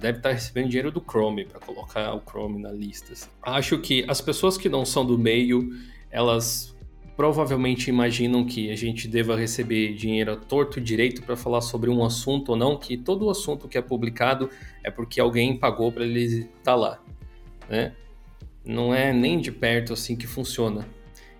[0.00, 3.12] Deve estar recebendo dinheiro do Chrome para colocar o Chrome na lista.
[3.12, 3.28] Assim.
[3.42, 5.68] Acho que as pessoas que não são do meio,
[6.10, 6.71] elas
[7.16, 12.50] provavelmente imaginam que a gente deva receber dinheiro torto direito para falar sobre um assunto
[12.50, 14.48] ou não, que todo assunto que é publicado
[14.82, 17.02] é porque alguém pagou para ele estar tá lá,
[17.68, 17.92] né?
[18.64, 20.86] Não é nem de perto assim que funciona.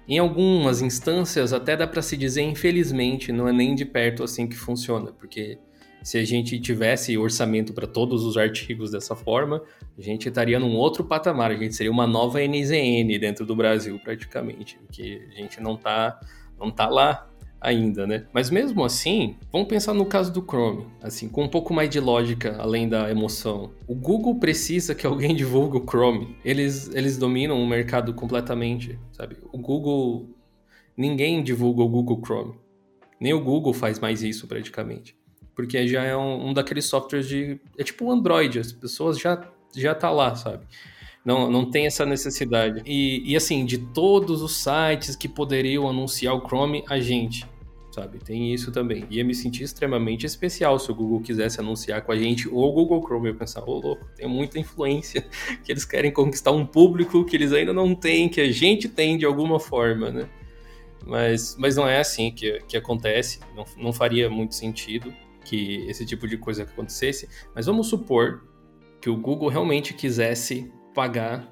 [0.07, 4.49] Em algumas instâncias até dá para se dizer infelizmente, não é nem de perto assim
[4.49, 5.59] que funciona, porque
[6.03, 9.63] se a gente tivesse orçamento para todos os artigos dessa forma,
[9.97, 13.99] a gente estaria num outro patamar, a gente seria uma nova NZN dentro do Brasil
[14.03, 16.21] praticamente, que a gente não está
[16.59, 17.29] não tá lá
[17.61, 18.27] ainda, né?
[18.33, 22.01] Mas mesmo assim, vamos pensar no caso do Chrome, assim, com um pouco mais de
[22.01, 23.73] lógica além da emoção.
[23.87, 26.37] O Google precisa que alguém divulgue o Chrome.
[26.45, 29.37] Eles eles dominam o mercado completamente, sabe?
[29.53, 30.29] O Google
[30.97, 32.55] ninguém divulga o Google Chrome.
[33.21, 35.15] Nem o Google faz mais isso praticamente
[35.55, 37.61] porque já é um, um daqueles softwares de.
[37.77, 40.65] É tipo um Android, as pessoas já, já tá lá, sabe?
[41.25, 42.83] Não, não tem essa necessidade.
[42.85, 47.47] E, e assim, de todos os sites que poderiam anunciar o Chrome, a gente,
[47.93, 48.19] sabe?
[48.19, 49.07] Tem isso também.
[49.09, 52.73] Ia me sentir extremamente especial se o Google quisesse anunciar com a gente ou o
[52.73, 53.29] Google Chrome.
[53.29, 55.25] Eu pensar, ô louco, tem muita influência,
[55.63, 59.17] que eles querem conquistar um público que eles ainda não têm, que a gente tem
[59.17, 60.29] de alguma forma, né?
[61.07, 65.13] Mas, mas não é assim que, que acontece, não, não faria muito sentido
[65.45, 68.47] que esse tipo de coisa acontecesse, mas vamos supor
[69.01, 71.49] que o Google realmente quisesse pagar uh,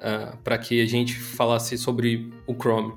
[0.00, 2.94] ah, para que a gente falasse sobre o Chrome.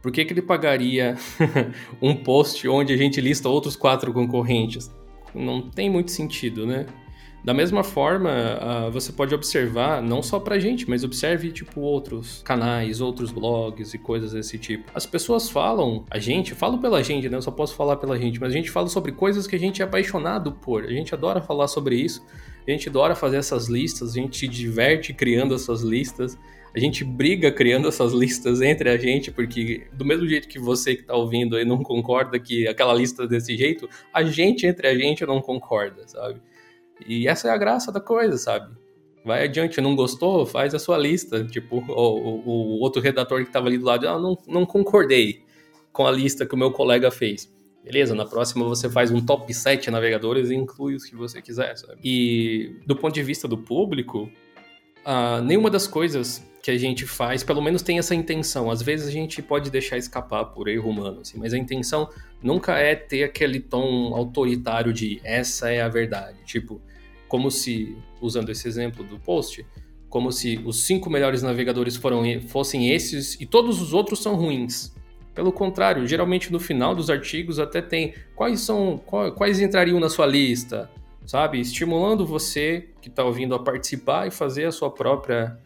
[0.00, 1.16] Por que, que ele pagaria
[2.00, 4.90] um post onde a gente lista outros quatro concorrentes?
[5.34, 6.86] Não tem muito sentido, né?
[7.44, 12.42] Da mesma forma, uh, você pode observar, não só pra gente, mas observe, tipo, outros
[12.44, 14.90] canais, outros blogs e coisas desse tipo.
[14.94, 17.36] As pessoas falam, a gente, falo pela gente, né?
[17.36, 19.80] Eu só posso falar pela gente, mas a gente fala sobre coisas que a gente
[19.80, 20.84] é apaixonado por.
[20.84, 22.24] A gente adora falar sobre isso,
[22.66, 26.36] a gente adora fazer essas listas, a gente se diverte criando essas listas.
[26.74, 30.94] A gente briga criando essas listas entre a gente, porque do mesmo jeito que você
[30.94, 34.86] que está ouvindo aí não concorda que aquela lista é desse jeito, a gente entre
[34.86, 36.40] a gente não concorda, sabe?
[37.06, 38.74] E essa é a graça da coisa, sabe?
[39.24, 40.46] Vai adiante, não gostou?
[40.46, 41.44] Faz a sua lista.
[41.44, 45.42] Tipo, o, o, outro redator que estava ali do lado, ah, não, não concordei
[45.92, 47.52] com a lista que o meu colega fez.
[47.84, 51.76] Beleza, na próxima você faz um top 7 navegadores e inclui os que você quiser,
[51.76, 51.98] sabe?
[52.04, 54.30] E do ponto de vista do público,
[55.06, 58.70] uh, nenhuma das coisas que a gente faz, pelo menos tem essa intenção.
[58.70, 62.10] Às vezes a gente pode deixar escapar por erro humano, assim, mas a intenção
[62.42, 66.38] nunca é ter aquele tom autoritário de essa é a verdade.
[66.44, 66.80] Tipo,
[67.28, 69.64] como se, usando esse exemplo do post,
[70.08, 74.92] como se os cinco melhores navegadores foram, fossem esses e todos os outros são ruins.
[75.34, 78.98] Pelo contrário, geralmente no final dos artigos até tem quais são
[79.36, 80.90] quais entrariam na sua lista,
[81.24, 81.60] sabe?
[81.60, 85.56] Estimulando você que está ouvindo a participar e fazer a sua própria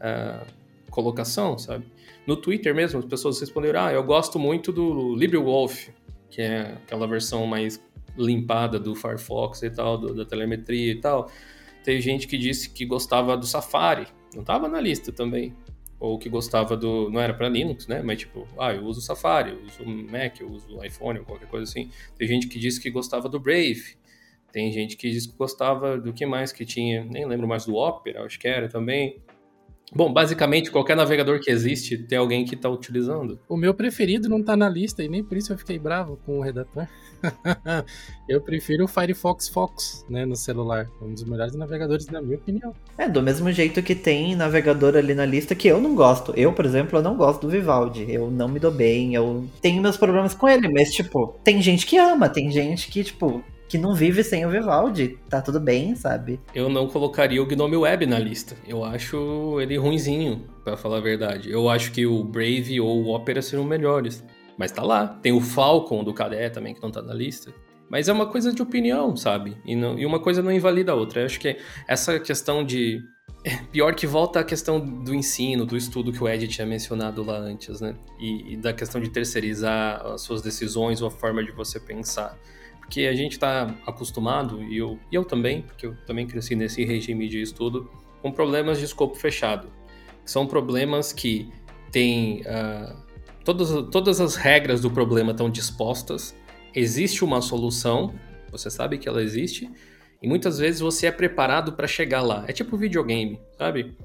[0.00, 0.44] uh,
[0.90, 1.86] colocação, sabe?
[2.26, 5.88] No Twitter mesmo, as pessoas responderam: Ah, eu gosto muito do LibreWolf,
[6.28, 7.80] que é aquela versão mais
[8.20, 11.30] limpada do Firefox e tal, do, da telemetria e tal.
[11.82, 15.54] Teve gente que disse que gostava do Safari, não estava na lista também.
[15.98, 17.10] Ou que gostava do.
[17.10, 18.00] Não era para Linux, né?
[18.02, 21.64] Mas tipo, ah, eu uso Safari, eu uso Mac, eu uso iPhone, ou qualquer coisa
[21.64, 21.90] assim.
[22.16, 23.98] Tem gente que disse que gostava do Brave.
[24.50, 27.74] Tem gente que disse que gostava do que mais que tinha, nem lembro mais do
[27.74, 29.20] Opera, acho que era também.
[29.92, 33.40] Bom, basicamente qualquer navegador que existe tem alguém que está utilizando.
[33.48, 36.38] O meu preferido não está na lista e nem por isso eu fiquei bravo com
[36.38, 36.86] o redator.
[38.28, 40.88] eu prefiro o Firefox Fox, né, no celular.
[41.02, 42.72] Um dos melhores navegadores, na minha opinião.
[42.96, 46.32] É, do mesmo jeito que tem navegador ali na lista que eu não gosto.
[46.36, 48.06] Eu, por exemplo, eu não gosto do Vivaldi.
[48.08, 51.84] Eu não me dou bem, eu tenho meus problemas com ele, mas, tipo, tem gente
[51.84, 55.16] que ama, tem gente que, tipo, que não vive sem o Vivaldi.
[55.28, 56.40] Tá tudo bem, sabe?
[56.52, 58.56] Eu não colocaria o Gnome Web na lista.
[58.66, 61.48] Eu acho ele ruinzinho, para falar a verdade.
[61.48, 64.24] Eu acho que o Brave ou o Opera seriam melhores.
[64.58, 65.06] Mas tá lá.
[65.06, 67.54] Tem o Falcon do KDE também, que não tá na lista.
[67.88, 69.56] Mas é uma coisa de opinião, sabe?
[69.64, 71.20] E, não, e uma coisa não invalida a outra.
[71.20, 71.56] Eu acho que
[71.86, 73.00] essa questão de.
[73.70, 77.38] Pior que volta à questão do ensino, do estudo que o Ed tinha mencionado lá
[77.38, 77.94] antes, né?
[78.18, 82.36] E, e da questão de terceirizar as suas decisões ou a forma de você pensar.
[82.90, 86.84] Porque a gente está acostumado, e eu, e eu também, porque eu também cresci nesse
[86.84, 87.88] regime de estudo,
[88.20, 89.70] com problemas de escopo fechado.
[90.24, 91.48] São problemas que
[91.92, 92.40] têm.
[92.40, 92.96] Uh,
[93.44, 96.34] todas, todas as regras do problema estão dispostas
[96.74, 98.12] existe uma solução,
[98.50, 99.70] você sabe que ela existe,
[100.20, 102.44] e muitas vezes você é preparado para chegar lá.
[102.48, 103.96] É tipo videogame, sabe?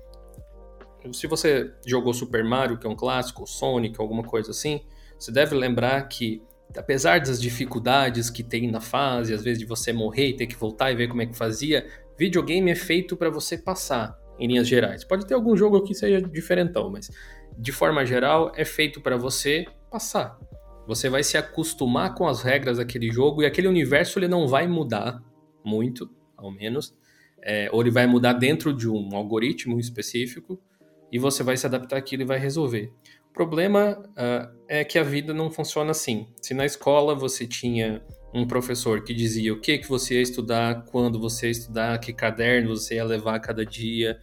[1.11, 4.81] Se você jogou Super Mario, que é um clássico, Sonic, alguma coisa assim,
[5.17, 6.41] você deve lembrar que,
[6.77, 10.55] apesar das dificuldades que tem na fase, às vezes de você morrer e ter que
[10.55, 14.67] voltar e ver como é que fazia, videogame é feito para você passar, em linhas
[14.67, 15.03] gerais.
[15.03, 17.09] Pode ter algum jogo que seja diferentão, mas
[17.57, 20.37] de forma geral é feito para você passar.
[20.87, 24.67] Você vai se acostumar com as regras daquele jogo e aquele universo ele não vai
[24.67, 25.23] mudar
[25.63, 26.93] muito, ao menos.
[27.41, 30.59] É, ou ele vai mudar dentro de um algoritmo específico
[31.11, 32.91] e você vai se adaptar àquilo e vai resolver.
[33.35, 36.25] Problema uh, é que a vida não funciona assim.
[36.41, 38.01] Se na escola você tinha
[38.33, 42.13] um professor que dizia o que, que você ia estudar, quando você ia estudar, que
[42.13, 44.17] caderno você ia levar cada dia,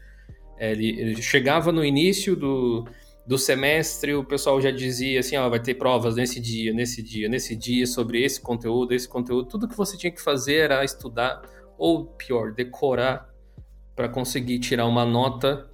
[0.59, 2.87] é, ele, ele chegava no início do,
[3.27, 7.29] do semestre o pessoal já dizia assim, ó, vai ter provas nesse dia, nesse dia,
[7.29, 9.47] nesse dia sobre esse conteúdo, esse conteúdo.
[9.47, 11.43] Tudo que você tinha que fazer era estudar
[11.77, 13.29] ou pior, decorar
[13.95, 15.71] para conseguir tirar uma nota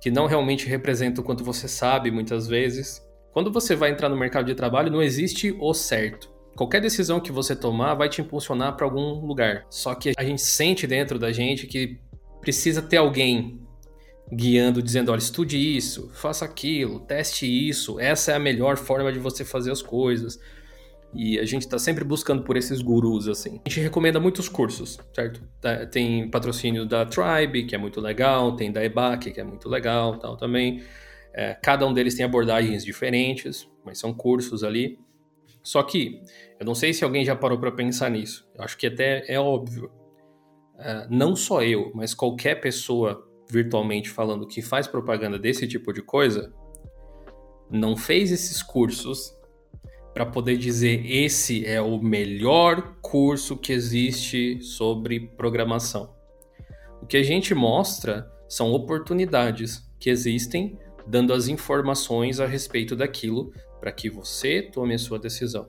[0.00, 3.02] que não realmente representa o quanto você sabe muitas vezes.
[3.32, 6.30] Quando você vai entrar no mercado de trabalho, não existe o certo.
[6.56, 9.64] Qualquer decisão que você tomar vai te impulsionar para algum lugar.
[9.70, 12.00] Só que a gente sente dentro da gente que
[12.40, 13.60] precisa ter alguém
[14.32, 19.18] guiando, dizendo: olha, estude isso, faça aquilo, teste isso, essa é a melhor forma de
[19.18, 20.38] você fazer as coisas.
[21.14, 23.60] E a gente está sempre buscando por esses gurus, assim.
[23.64, 25.42] A gente recomenda muitos cursos, certo?
[25.60, 29.68] Tá, tem patrocínio da Tribe, que é muito legal, tem da EBAC, que é muito
[29.68, 30.82] legal tal também.
[31.32, 34.98] É, cada um deles tem abordagens diferentes, mas são cursos ali.
[35.62, 36.20] Só que,
[36.58, 38.46] eu não sei se alguém já parou para pensar nisso.
[38.54, 39.90] Eu acho que até é óbvio.
[40.78, 46.02] É, não só eu, mas qualquer pessoa virtualmente falando que faz propaganda desse tipo de
[46.02, 46.52] coisa,
[47.70, 49.37] não fez esses cursos
[50.12, 56.14] para poder dizer esse é o melhor curso que existe sobre programação.
[57.00, 63.52] O que a gente mostra são oportunidades que existem, dando as informações a respeito daquilo
[63.80, 65.68] para que você tome a sua decisão.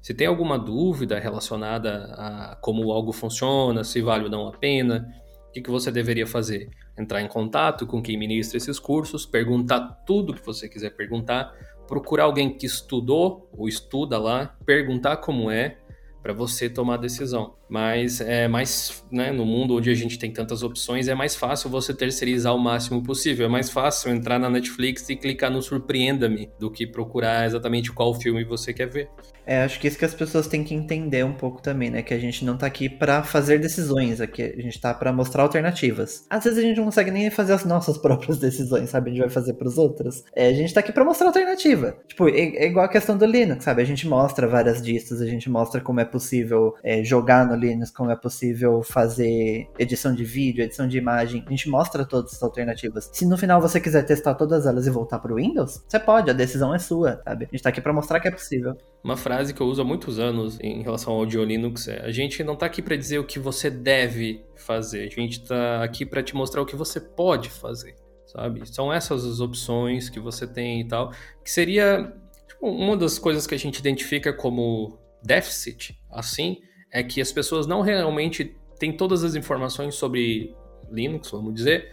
[0.00, 5.06] Se tem alguma dúvida relacionada a como algo funciona, se vale ou não a pena,
[5.54, 6.68] que, que você deveria fazer?
[6.98, 11.54] Entrar em contato com quem ministra esses cursos, perguntar tudo que você quiser perguntar,
[11.86, 15.78] procurar alguém que estudou ou estuda lá, perguntar como é,
[16.22, 17.54] para você tomar a decisão.
[17.74, 21.68] Mas é mais, né, no mundo onde a gente tem tantas opções, é mais fácil
[21.68, 23.46] você terceirizar o máximo possível.
[23.46, 28.14] É mais fácil entrar na Netflix e clicar no Surpreenda-me do que procurar exatamente qual
[28.14, 29.10] filme você quer ver.
[29.46, 32.02] É, acho que isso que as pessoas têm que entender um pouco também, né?
[32.02, 35.42] Que a gente não tá aqui para fazer decisões, aqui a gente tá para mostrar
[35.42, 36.24] alternativas.
[36.30, 39.10] Às vezes a gente não consegue nem fazer as nossas próprias decisões, sabe?
[39.10, 40.24] A gente vai fazer pros outros.
[40.34, 41.96] É, a gente tá aqui para mostrar alternativa.
[42.06, 43.82] Tipo, é, é, igual a questão do Linux, sabe?
[43.82, 47.54] A gente mostra várias distros, a gente mostra como é possível é, jogar no
[47.94, 51.42] Como é possível fazer edição de vídeo, edição de imagem.
[51.46, 53.10] A gente mostra todas as alternativas.
[53.12, 56.34] Se no final você quiser testar todas elas e voltar pro Windows, você pode, a
[56.34, 57.46] decisão é sua, sabe?
[57.46, 58.76] A gente tá aqui para mostrar que é possível.
[59.02, 62.10] Uma frase que eu uso há muitos anos em relação ao Audio Linux é: a
[62.10, 66.04] gente não está aqui para dizer o que você deve fazer, a gente está aqui
[66.04, 67.94] para te mostrar o que você pode fazer,
[68.26, 68.66] sabe?
[68.66, 72.12] São essas as opções que você tem e tal, que seria
[72.46, 76.58] tipo, uma das coisas que a gente identifica como déficit, assim,
[76.94, 80.54] é que as pessoas não realmente têm todas as informações sobre
[80.90, 81.92] Linux, vamos dizer,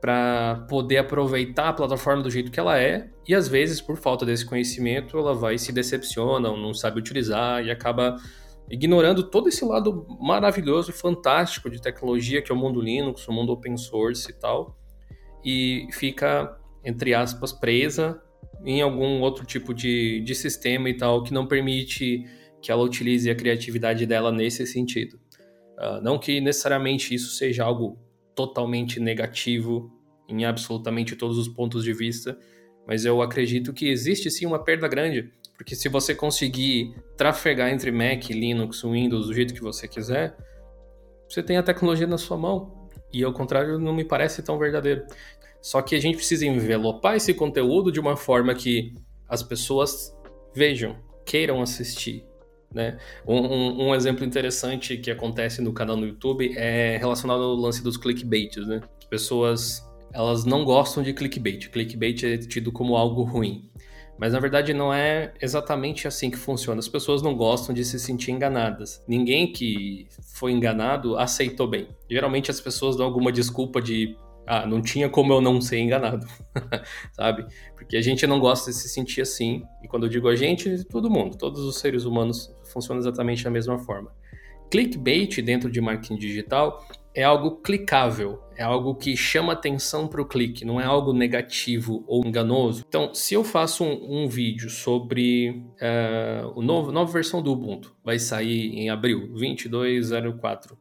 [0.00, 4.26] para poder aproveitar a plataforma do jeito que ela é, e às vezes, por falta
[4.26, 8.16] desse conhecimento, ela vai se decepciona, ou não sabe utilizar e acaba
[8.68, 13.32] ignorando todo esse lado maravilhoso e fantástico de tecnologia que é o mundo Linux, o
[13.32, 14.76] mundo open source e tal,
[15.44, 18.20] e fica, entre aspas, presa
[18.64, 22.24] em algum outro tipo de, de sistema e tal que não permite
[22.60, 25.18] que ela utilize a criatividade dela nesse sentido.
[25.78, 27.98] Uh, não que necessariamente isso seja algo
[28.34, 29.90] totalmente negativo
[30.28, 32.38] em absolutamente todos os pontos de vista,
[32.86, 37.90] mas eu acredito que existe sim uma perda grande, Porque se você conseguir trafegar entre
[37.90, 40.34] Mac, Linux, Windows do jeito que você quiser,
[41.28, 42.88] você tem a tecnologia na sua mão.
[43.12, 45.04] E ao contrário, não me parece tão verdadeiro.
[45.60, 48.94] Só que a gente precisa envelopar esse conteúdo de uma forma que
[49.28, 50.16] as pessoas
[50.54, 50.96] vejam,
[51.26, 52.29] queiram assistir.
[52.72, 52.98] Né?
[53.26, 57.82] Um, um, um, exemplo interessante que acontece no canal no YouTube é relacionado ao lance
[57.82, 58.66] dos clickbaits.
[58.66, 58.80] Né?
[58.98, 61.68] As pessoas elas não gostam de clickbait.
[61.68, 63.70] Clickbait é tido como algo ruim.
[64.18, 66.78] Mas na verdade não é exatamente assim que funciona.
[66.78, 69.02] As pessoas não gostam de se sentir enganadas.
[69.08, 71.88] Ninguém que foi enganado aceitou bem.
[72.08, 74.16] Geralmente as pessoas dão alguma desculpa de
[74.46, 76.26] ah, não tinha como eu não ser enganado,
[77.12, 77.46] sabe?
[77.76, 79.62] Porque a gente não gosta de se sentir assim.
[79.82, 83.50] E quando eu digo a gente, todo mundo, todos os seres humanos funcionam exatamente da
[83.50, 84.12] mesma forma.
[84.70, 90.24] Clickbait dentro de marketing digital é algo clicável, é algo que chama atenção para o
[90.24, 92.84] clique, não é algo negativo ou enganoso.
[92.88, 98.18] Então, se eu faço um, um vídeo sobre uh, a nova versão do Ubuntu, vai
[98.18, 100.78] sair em abril 2204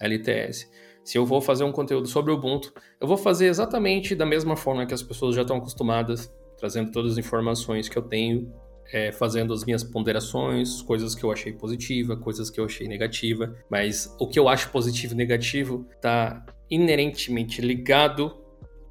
[0.00, 0.70] LTS.
[1.04, 4.54] Se eu vou fazer um conteúdo sobre o Ubuntu, eu vou fazer exatamente da mesma
[4.54, 8.52] forma que as pessoas já estão acostumadas, trazendo todas as informações que eu tenho
[8.92, 13.56] é, fazendo as minhas ponderações, coisas que eu achei positiva, coisas que eu achei negativa,
[13.70, 18.36] mas o que eu acho positivo e negativo está inerentemente ligado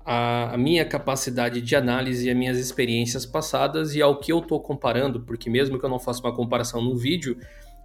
[0.04, 4.60] à, minha capacidade de análise e às minhas experiências passadas e ao que eu estou
[4.60, 7.38] comparando, porque mesmo que eu não faça uma comparação no vídeo,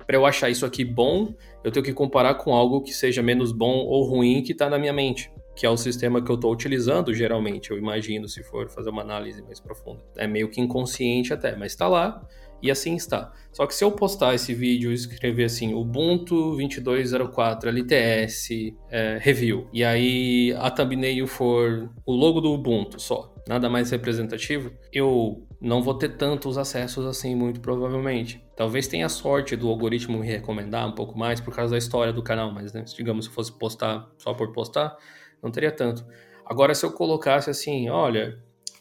[0.07, 3.53] para eu achar isso aqui bom, eu tenho que comparar com algo que seja menos
[3.53, 6.53] bom ou ruim que está na minha mente que é o sistema que eu estou
[6.53, 10.03] utilizando geralmente, eu imagino, se for fazer uma análise mais profunda.
[10.17, 12.23] É meio que inconsciente até, mas está lá
[12.63, 13.33] e assim está.
[13.53, 19.67] Só que se eu postar esse vídeo e escrever assim, Ubuntu 2204 LTS é, Review,
[19.73, 25.83] e aí a thumbnail for o logo do Ubuntu só, nada mais representativo, eu não
[25.83, 28.45] vou ter tantos acessos assim, muito provavelmente.
[28.55, 32.23] Talvez tenha sorte do algoritmo me recomendar um pouco mais por causa da história do
[32.23, 34.97] canal, mas né, digamos se fosse postar só por postar,
[35.43, 36.07] não teria tanto.
[36.45, 38.39] Agora, se eu colocasse assim, olha,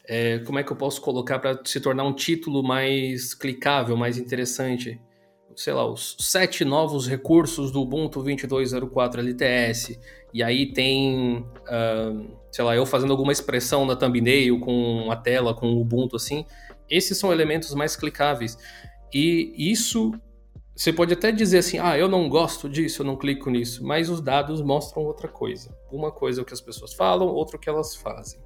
[0.07, 4.17] é, como é que eu posso colocar para se tornar um título mais clicável, mais
[4.17, 5.01] interessante?
[5.55, 9.99] Sei lá, os sete novos recursos do Ubuntu 2204 LTS.
[10.33, 15.53] E aí tem, uh, sei lá, eu fazendo alguma expressão na thumbnail com a tela,
[15.53, 16.45] com o Ubuntu assim.
[16.89, 18.57] Esses são elementos mais clicáveis.
[19.13, 20.11] E isso
[20.75, 24.09] você pode até dizer assim, ah, eu não gosto disso, eu não clico nisso, mas
[24.09, 25.75] os dados mostram outra coisa.
[25.89, 28.41] Uma coisa é o que as pessoas falam, outra o que elas fazem.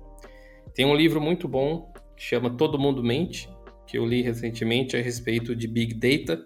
[0.76, 3.50] Tem um livro muito bom que chama Todo Mundo Mente,
[3.88, 6.46] que eu li recentemente a respeito de Big Data,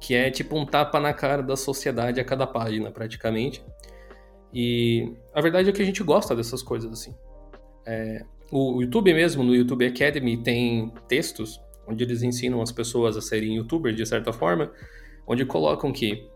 [0.00, 3.64] que é tipo um tapa na cara da sociedade a cada página, praticamente.
[4.52, 7.14] E a verdade é que a gente gosta dessas coisas assim.
[7.86, 13.20] É, o YouTube mesmo, no YouTube Academy, tem textos onde eles ensinam as pessoas a
[13.20, 14.72] serem youtubers de certa forma,
[15.32, 16.28] onde colocam que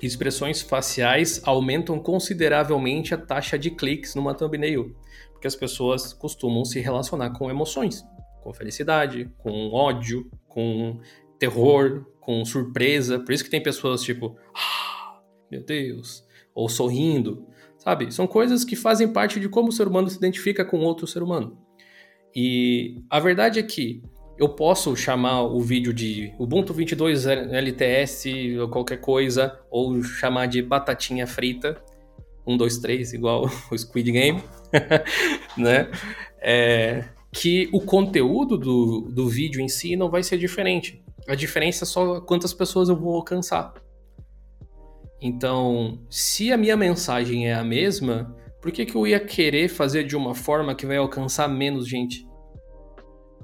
[0.00, 4.96] expressões faciais aumentam consideravelmente a taxa de cliques numa thumbnail,
[5.32, 8.02] porque as pessoas costumam se relacionar com emoções,
[8.42, 10.98] com felicidade, com ódio, com
[11.38, 13.18] terror, com surpresa.
[13.18, 15.20] Por isso que tem pessoas tipo, ah,
[15.50, 16.24] meu Deus,
[16.54, 17.46] ou sorrindo,
[17.78, 18.12] sabe?
[18.12, 21.22] São coisas que fazem parte de como o ser humano se identifica com outro ser
[21.22, 21.58] humano.
[22.34, 24.02] E a verdade é que
[24.40, 28.24] eu posso chamar o vídeo de Ubuntu 22 LTS
[28.58, 31.78] ou qualquer coisa, ou chamar de batatinha frita,
[32.46, 34.42] 1, 2, 3, igual o Squid Game,
[35.58, 35.90] né?
[36.40, 41.04] É, que o conteúdo do, do vídeo em si não vai ser diferente.
[41.28, 43.74] A diferença é só quantas pessoas eu vou alcançar.
[45.20, 50.02] Então, se a minha mensagem é a mesma, por que, que eu ia querer fazer
[50.04, 52.29] de uma forma que vai alcançar menos gente?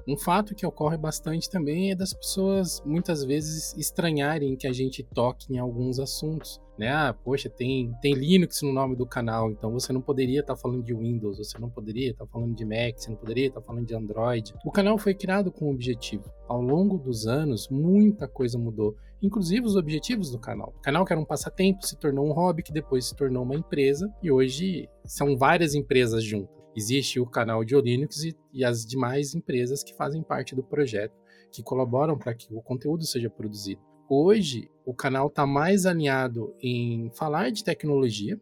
[0.07, 5.03] Um fato que ocorre bastante também é das pessoas muitas vezes estranharem que a gente
[5.03, 6.61] toque em alguns assuntos.
[6.77, 6.89] Né?
[6.89, 10.61] Ah, poxa, tem, tem Linux no nome do canal, então você não poderia estar tá
[10.61, 13.59] falando de Windows, você não poderia estar tá falando de Mac, você não poderia estar
[13.59, 14.53] tá falando de Android.
[14.63, 16.31] O canal foi criado com um objetivo.
[16.47, 20.73] Ao longo dos anos, muita coisa mudou, inclusive os objetivos do canal.
[20.77, 23.55] O canal que era um passatempo se tornou um hobby, que depois se tornou uma
[23.55, 26.56] empresa, e hoje são várias empresas juntas.
[26.77, 31.17] Existe o canal de Linux e, e as demais empresas que fazem parte do projeto,
[31.51, 33.81] que colaboram para que o conteúdo seja produzido.
[34.07, 38.39] Hoje, o canal está mais alinhado em falar de tecnologia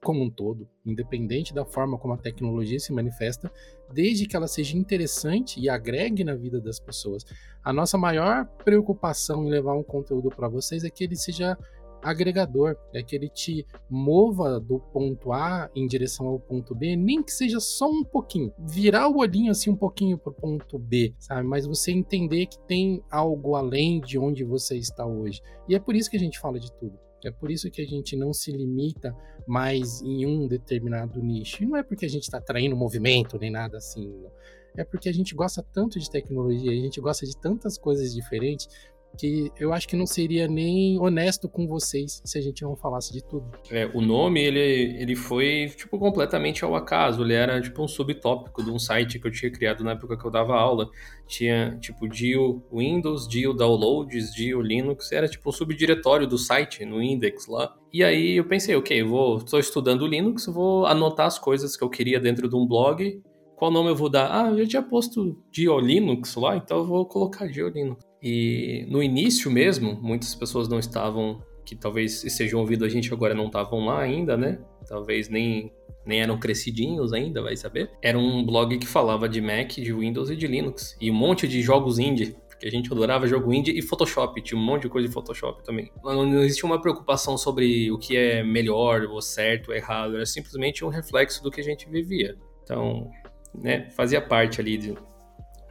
[0.00, 3.52] como um todo, independente da forma como a tecnologia se manifesta,
[3.92, 7.24] desde que ela seja interessante e agregue na vida das pessoas.
[7.64, 11.58] A nossa maior preocupação em levar um conteúdo para vocês é que ele seja
[12.02, 17.22] agregador, é que ele te mova do ponto A em direção ao ponto B, nem
[17.22, 21.14] que seja só um pouquinho, virar o olhinho assim um pouquinho para o ponto B,
[21.18, 21.46] sabe?
[21.46, 25.40] Mas você entender que tem algo além de onde você está hoje.
[25.68, 26.98] E é por isso que a gente fala de tudo.
[27.24, 31.62] É por isso que a gente não se limita mais em um determinado nicho.
[31.62, 34.08] E não é porque a gente está traindo movimento nem nada assim.
[34.08, 34.30] Não.
[34.76, 38.68] É porque a gente gosta tanto de tecnologia, a gente gosta de tantas coisas diferentes
[39.16, 43.12] que eu acho que não seria nem honesto com vocês se a gente não falasse
[43.12, 43.50] de tudo.
[43.70, 44.60] É, o nome, ele,
[45.00, 47.22] ele foi, tipo, completamente ao acaso.
[47.22, 50.24] Ele era, tipo, um subtópico de um site que eu tinha criado na época que
[50.24, 50.88] eu dava aula.
[51.26, 55.12] Tinha, tipo, Dio Windows, Dio Downloads, Dio Linux.
[55.12, 57.74] Era, tipo, um subdiretório do site, no index lá.
[57.92, 61.90] E aí eu pensei, ok, vou, estou estudando Linux, vou anotar as coisas que eu
[61.90, 63.22] queria dentro de um blog.
[63.56, 64.28] Qual nome eu vou dar?
[64.32, 68.11] Ah, eu já tinha posto Dio Linux lá, então eu vou colocar Dio Linux.
[68.22, 73.34] E no início mesmo, muitas pessoas não estavam, que talvez estejam ouvindo a gente agora
[73.34, 74.60] não estavam lá ainda, né?
[74.86, 75.72] Talvez nem,
[76.06, 77.90] nem eram crescidinhos ainda, vai saber.
[78.00, 80.96] Era um blog que falava de Mac, de Windows e de Linux.
[81.00, 84.56] E um monte de jogos indie, porque a gente adorava jogo indie e Photoshop, tinha
[84.56, 85.90] um monte de coisa de Photoshop também.
[86.04, 90.84] Não existia uma preocupação sobre o que é melhor, ou certo, ou errado, era simplesmente
[90.84, 92.36] um reflexo do que a gente vivia.
[92.62, 93.10] Então,
[93.52, 94.94] né, fazia parte ali de,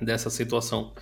[0.01, 0.93] dessa situação.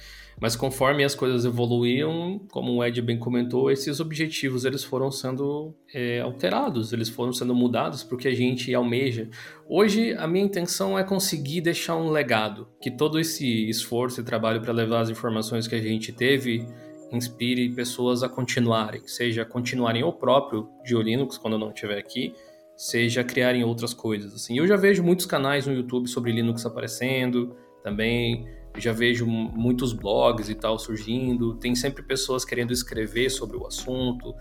[0.41, 5.75] Mas conforme as coisas evoluíam, como o Ed bem comentou, esses objetivos eles foram sendo
[5.93, 9.29] é, alterados, eles foram sendo mudados porque a gente almeja.
[9.67, 14.61] Hoje a minha intenção é conseguir deixar um legado, que todo esse esforço e trabalho
[14.61, 16.65] para levar as informações que a gente teve
[17.11, 22.33] inspire pessoas a continuarem, seja continuarem o próprio de Linux quando eu não estiver aqui,
[22.77, 24.33] seja criarem outras coisas.
[24.33, 28.45] Assim, eu já vejo muitos canais no YouTube sobre Linux aparecendo também
[28.77, 34.33] já vejo muitos blogs e tal surgindo, tem sempre pessoas querendo escrever sobre o assunto.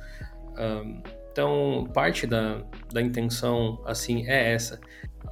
[1.39, 2.63] Então, parte da,
[2.93, 4.81] da intenção, assim, é essa.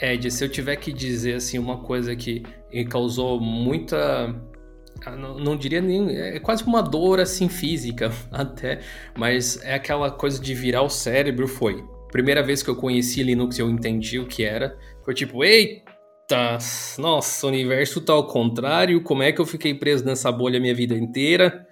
[0.01, 2.45] Ed, se eu tiver que dizer, assim, uma coisa que
[2.89, 4.35] causou muita...
[5.05, 6.17] Ah, não, não diria nem...
[6.17, 8.81] É quase uma dor, assim, física, até.
[9.19, 11.85] Mas é aquela coisa de virar o cérebro, foi.
[12.13, 14.79] Primeira vez que eu conheci Linux eu entendi o que era.
[15.05, 15.83] Foi tipo, ei,
[16.29, 16.59] Tá,
[16.99, 20.75] nossa, o universo tá ao contrário, como é que eu fiquei preso nessa bolha minha
[20.75, 21.65] vida inteira?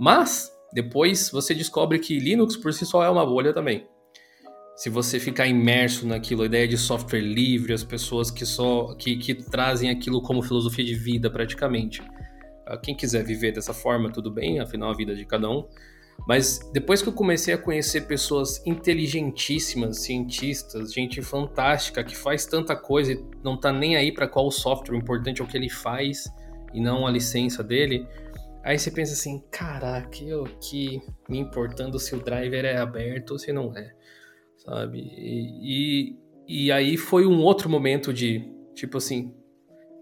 [0.00, 3.86] Mas depois você descobre que Linux por si só é uma bolha também.
[4.74, 9.16] Se você ficar imerso naquilo, a ideia de software livre, as pessoas que só que,
[9.16, 12.02] que trazem aquilo como filosofia de vida praticamente.
[12.66, 15.68] Ah, quem quiser viver dessa forma, tudo bem, afinal a vida é de cada um.
[16.26, 22.76] Mas depois que eu comecei a conhecer pessoas inteligentíssimas, cientistas, gente fantástica que faz tanta
[22.76, 25.68] coisa e não tá nem aí para qual software, o importante é o que ele
[25.68, 26.32] faz
[26.72, 28.06] e não a licença dele.
[28.62, 33.38] Aí você pensa assim, caraca, eu aqui me importando se o driver é aberto ou
[33.38, 33.92] se não é,
[34.58, 35.00] sabe?
[35.00, 36.12] E,
[36.46, 39.34] e, e aí foi um outro momento de, tipo assim,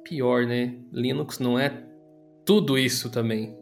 [0.05, 0.79] pior, né?
[0.93, 1.83] Linux não é
[2.45, 3.57] tudo isso também.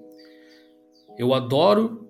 [1.16, 2.07] Eu adoro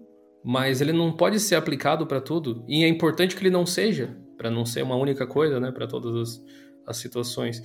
[0.49, 4.17] mas ele não pode ser aplicado para tudo e é importante que ele não seja,
[4.35, 6.45] para não ser uma única coisa, né, para todas as,
[6.87, 7.61] as situações.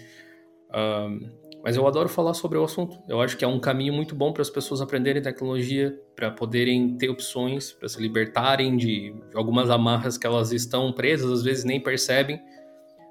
[0.75, 1.29] Um,
[1.63, 3.01] mas eu adoro falar sobre o assunto.
[3.07, 6.97] Eu acho que é um caminho muito bom para as pessoas aprenderem tecnologia, para poderem
[6.97, 11.79] ter opções, para se libertarem de, algumas amarras que elas estão presas, às vezes nem
[11.79, 12.37] percebem.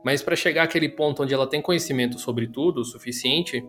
[0.05, 3.66] Mas para chegar àquele ponto onde ela tem conhecimento sobre tudo o suficiente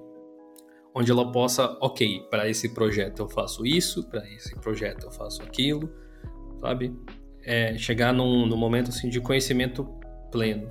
[0.94, 5.42] onde ela possa, ok, para esse projeto eu faço isso, para esse projeto eu faço
[5.42, 5.90] aquilo,
[6.62, 6.96] sabe?
[7.42, 9.84] É, chegar num, num momento assim de conhecimento
[10.32, 10.70] pleno.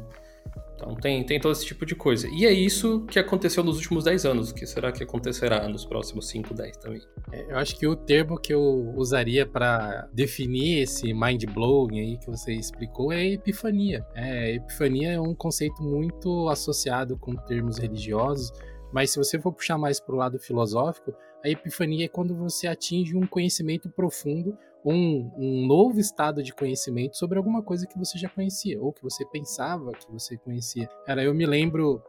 [0.82, 2.28] Então tem, tem todo esse tipo de coisa.
[2.28, 4.50] E é isso que aconteceu nos últimos 10 anos.
[4.50, 7.00] O que será que acontecerá nos próximos 5, 10 também?
[7.30, 12.18] É, eu acho que o termo que eu usaria para definir esse mind blowing aí
[12.18, 14.04] que você explicou é epifania.
[14.14, 18.52] É, epifania é um conceito muito associado com termos religiosos
[18.92, 21.14] mas se você for puxar mais para o lado filosófico,
[21.44, 27.16] a epifania é quando você atinge um conhecimento profundo, um, um, novo estado de conhecimento
[27.16, 30.88] sobre alguma coisa que você já conhecia, ou que você pensava que você conhecia.
[31.06, 32.02] Cara, eu me lembro,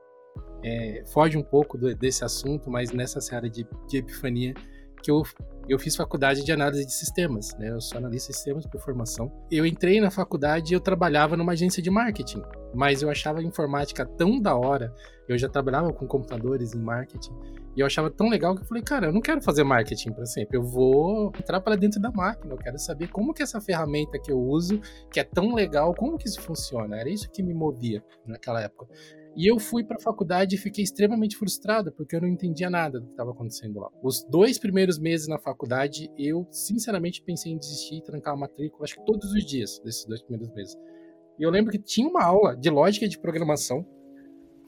[0.64, 4.54] é, foge um pouco do, desse assunto, mas nessa seara de, de epifania,
[5.04, 5.22] que eu,
[5.68, 7.70] eu fiz faculdade de análise de sistemas, né?
[7.70, 9.32] Eu sou analista de sistemas por formação.
[9.52, 12.42] Eu entrei na faculdade e eu trabalhava numa agência de marketing.
[12.74, 14.94] mas eu achava a informática tão da hora.
[15.28, 17.34] Eu já trabalhava com computadores em marketing
[17.76, 20.26] e eu achava tão legal que eu falei, cara, eu não quero fazer marketing para
[20.26, 20.58] sempre.
[20.58, 22.54] Eu vou entrar para dentro da máquina.
[22.54, 24.80] Eu quero saber como que essa ferramenta que eu uso,
[25.12, 27.00] que é tão legal, como que isso funciona.
[27.00, 28.88] Era isso que me movia naquela época.
[29.36, 33.00] E eu fui para a faculdade e fiquei extremamente frustrado porque eu não entendia nada
[33.00, 33.90] do que estava acontecendo lá.
[34.04, 38.84] Os dois primeiros meses na faculdade, eu sinceramente pensei em desistir e trancar a matrícula,
[38.84, 40.78] acho que todos os dias desses dois primeiros meses.
[41.40, 43.84] E eu lembro que tinha uma aula de lógica de programação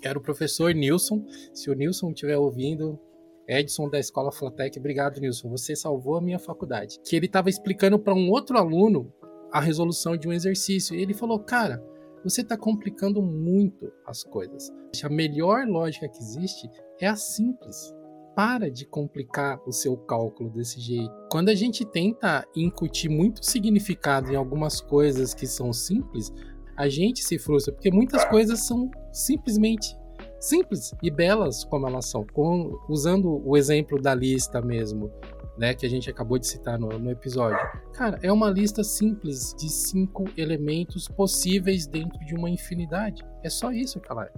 [0.03, 1.25] era o professor Nilson.
[1.53, 2.99] Se o Nilson estiver ouvindo,
[3.47, 5.49] Edson da Escola Flatec, obrigado, Nilson.
[5.49, 6.99] Você salvou a minha faculdade.
[7.03, 9.11] Que ele estava explicando para um outro aluno
[9.51, 10.95] a resolução de um exercício.
[10.95, 11.83] E ele falou: Cara,
[12.23, 14.71] você está complicando muito as coisas.
[15.03, 16.69] A melhor lógica que existe
[16.99, 17.93] é a simples.
[18.35, 21.13] Para de complicar o seu cálculo desse jeito.
[21.31, 26.33] Quando a gente tenta incutir muito significado em algumas coisas que são simples,
[26.77, 29.95] a gente se frustra, porque muitas coisas são simplesmente
[30.39, 32.25] simples e belas como elas são.
[32.25, 35.11] Com, usando o exemplo da lista mesmo,
[35.57, 37.59] né, que a gente acabou de citar no, no episódio.
[37.93, 43.23] Cara, é uma lista simples de cinco elementos possíveis dentro de uma infinidade.
[43.43, 44.31] É só isso é.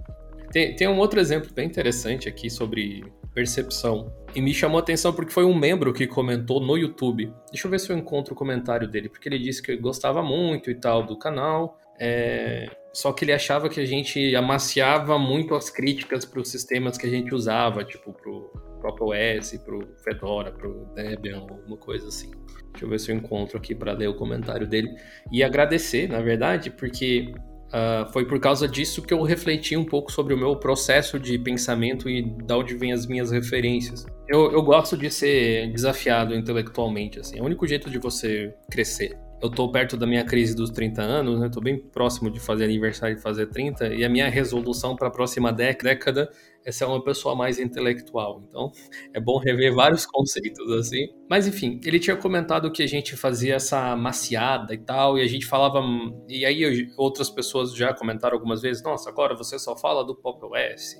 [0.50, 4.10] Tem, tem um outro exemplo bem interessante aqui sobre percepção.
[4.34, 7.32] E me chamou a atenção porque foi um membro que comentou no YouTube.
[7.50, 10.70] Deixa eu ver se eu encontro o comentário dele, porque ele disse que gostava muito
[10.70, 15.70] e tal do canal, é, só que ele achava que a gente amaciava muito as
[15.70, 20.86] críticas para os sistemas que a gente usava, tipo pro próprio OS, pro Fedora, pro
[20.94, 22.30] Debian, alguma coisa assim.
[22.72, 24.88] Deixa eu ver se eu encontro aqui para ler o comentário dele.
[25.32, 27.32] E agradecer, na verdade, porque
[27.68, 31.38] uh, foi por causa disso que eu refleti um pouco sobre o meu processo de
[31.38, 34.06] pensamento e de onde vêm as minhas referências.
[34.28, 37.38] Eu, eu gosto de ser desafiado intelectualmente, assim.
[37.38, 41.00] É o único jeito de você crescer eu tô perto da minha crise dos 30
[41.00, 41.48] anos, né?
[41.48, 45.10] Tô bem próximo de fazer aniversário e fazer 30, e a minha resolução para a
[45.10, 46.28] próxima década
[46.64, 48.42] é ser uma pessoa mais intelectual.
[48.48, 48.72] Então,
[49.14, 51.08] é bom rever vários conceitos assim.
[51.30, 55.26] Mas enfim, ele tinha comentado que a gente fazia essa maciada e tal, e a
[55.28, 55.80] gente falava,
[56.28, 60.44] e aí outras pessoas já comentaram algumas vezes, nossa, agora você só fala do Pop
[60.44, 60.96] OS,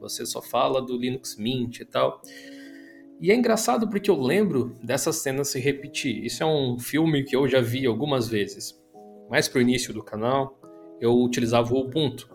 [0.00, 2.20] você só fala do Linux Mint e tal.
[3.22, 6.24] E é engraçado porque eu lembro dessa cena se repetir.
[6.24, 8.76] Isso é um filme que eu já vi algumas vezes.
[9.30, 10.58] Mais pro início do canal,
[11.00, 12.28] eu utilizava o Ubuntu.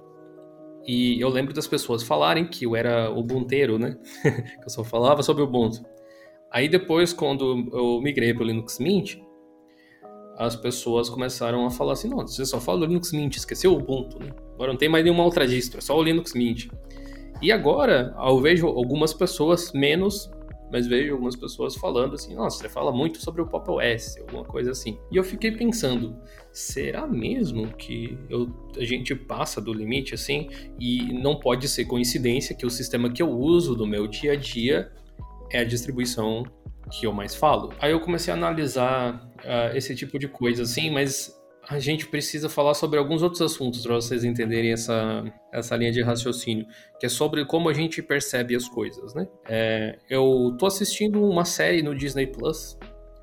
[0.88, 3.98] E eu lembro das pessoas falarem que eu era Ubunteiro, né?
[4.24, 5.84] que eu só falava sobre Ubuntu.
[6.50, 9.18] Aí depois, quando eu migrei para o Linux Mint,
[10.38, 13.78] as pessoas começaram a falar assim, não, você só fala do Linux Mint, esqueceu o
[13.78, 14.32] Ubuntu, né?
[14.54, 16.70] Agora não tem mais nenhuma outra distro, é só o Linux Mint.
[17.42, 20.32] E agora, eu vejo algumas pessoas menos
[20.72, 24.44] mas vejo algumas pessoas falando assim, nossa, você fala muito sobre o Pop OS, alguma
[24.44, 25.00] coisa assim.
[25.12, 26.16] E eu fiquei pensando,
[26.52, 30.50] será mesmo que eu, a gente passa do limite assim?
[30.80, 34.36] E não pode ser coincidência que o sistema que eu uso no meu dia a
[34.36, 34.92] dia
[35.52, 36.44] é a distribuição
[36.92, 37.74] que eu mais falo.
[37.80, 41.37] Aí eu comecei a analisar uh, esse tipo de coisa assim, mas
[41.70, 46.02] a gente precisa falar sobre alguns outros assuntos para vocês entenderem essa, essa linha de
[46.02, 46.66] raciocínio,
[46.98, 49.28] que é sobre como a gente percebe as coisas, né?
[49.48, 52.78] É, eu tô assistindo uma série no Disney Plus,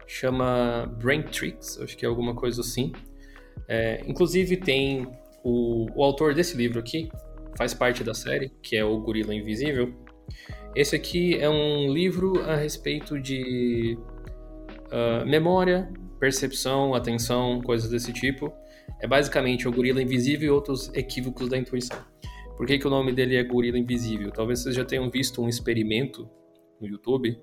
[0.06, 2.92] chama Brain Tricks, acho que é alguma coisa assim.
[3.66, 5.08] É, inclusive tem
[5.42, 7.08] o, o autor desse livro aqui,
[7.56, 9.94] faz parte da série, que é o Gorila Invisível.
[10.76, 13.96] Esse aqui é um livro a respeito de
[14.86, 15.88] uh, memória,
[16.24, 18.50] percepção, atenção, coisas desse tipo.
[18.98, 21.98] É basicamente o gorila invisível e outros equívocos da intuição.
[22.56, 24.30] Por que, que o nome dele é gorila invisível?
[24.30, 26.26] Talvez vocês já tenham visto um experimento
[26.80, 27.38] no YouTube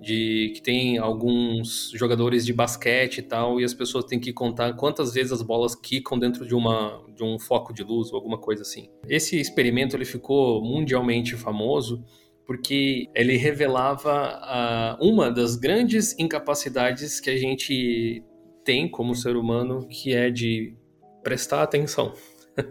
[0.00, 4.72] de que tem alguns jogadores de basquete e tal, e as pessoas têm que contar
[4.72, 8.38] quantas vezes as bolas quicam dentro de, uma, de um foco de luz ou alguma
[8.38, 8.90] coisa assim.
[9.08, 12.04] Esse experimento ele ficou mundialmente famoso
[12.46, 18.22] porque ele revelava uh, uma das grandes incapacidades que a gente
[18.64, 20.76] tem como ser humano, que é de
[21.22, 22.12] prestar atenção.
[22.58, 22.64] uh,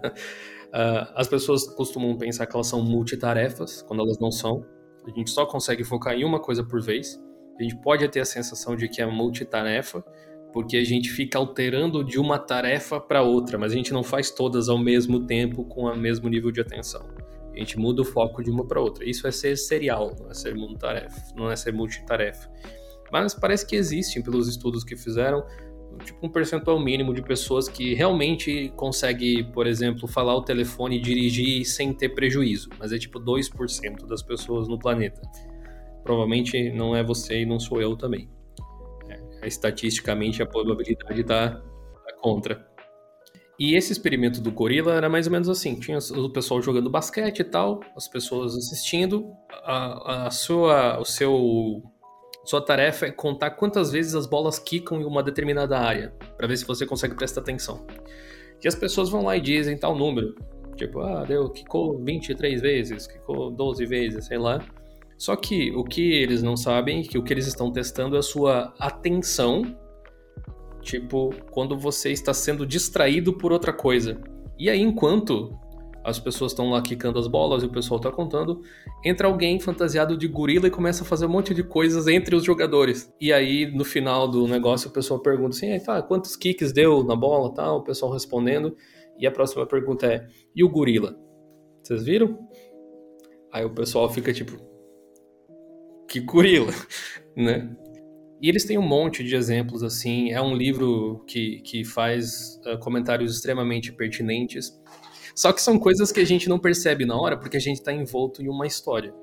[1.15, 4.65] as pessoas costumam pensar que elas são multitarefas, quando elas não são.
[5.05, 7.19] A gente só consegue focar em uma coisa por vez.
[7.59, 10.03] A gente pode ter a sensação de que é multitarefa,
[10.51, 14.29] porque a gente fica alterando de uma tarefa para outra, mas a gente não faz
[14.29, 17.22] todas ao mesmo tempo com o mesmo nível de atenção.
[17.53, 19.07] A gente muda o foco de uma para outra.
[19.07, 22.49] Isso é ser serial, não é ser multitarefa, não é ser multitarefa.
[23.11, 25.45] Mas parece que existem, pelos estudos que fizeram,
[26.03, 30.99] tipo um percentual mínimo de pessoas que realmente consegue, por exemplo, falar o telefone e
[30.99, 32.69] dirigir sem ter prejuízo.
[32.79, 35.21] Mas é tipo 2% das pessoas no planeta.
[36.03, 38.29] Provavelmente não é você e não sou eu também.
[39.09, 42.72] É, estatisticamente a probabilidade está tá contra.
[43.63, 47.39] E esse experimento do gorila era mais ou menos assim: tinha o pessoal jogando basquete
[47.39, 51.81] e tal, as pessoas assistindo, a, a sua, o seu,
[52.43, 56.57] sua tarefa é contar quantas vezes as bolas quicam em uma determinada área, para ver
[56.57, 57.87] se você consegue prestar atenção.
[58.61, 60.35] E as pessoas vão lá e dizem tal número,
[60.75, 64.61] tipo, ah, deu, quicou 23 vezes, quicou 12 vezes, sei lá.
[65.17, 68.23] Só que o que eles não sabem, que o que eles estão testando é a
[68.23, 69.73] sua atenção
[70.83, 74.21] Tipo, quando você está sendo distraído por outra coisa.
[74.59, 75.57] E aí, enquanto
[76.03, 78.61] as pessoas estão lá quicando as bolas e o pessoal está contando,
[79.03, 82.43] entra alguém fantasiado de gorila e começa a fazer um monte de coisas entre os
[82.43, 83.11] jogadores.
[83.19, 87.15] E aí, no final do negócio, o pessoal pergunta assim: tá, quantos kicks deu na
[87.15, 87.77] bola tal?
[87.77, 88.75] O pessoal respondendo.
[89.17, 91.15] E a próxima pergunta é: e o gorila?
[91.81, 92.37] Vocês viram?
[93.51, 94.57] Aí o pessoal fica tipo:
[96.09, 96.73] que gorila,
[97.35, 97.73] né?
[98.43, 100.33] E eles têm um monte de exemplos, assim.
[100.33, 104.77] É um livro que, que faz uh, comentários extremamente pertinentes.
[105.33, 107.93] Só que são coisas que a gente não percebe na hora porque a gente está
[107.93, 109.13] envolto em uma história.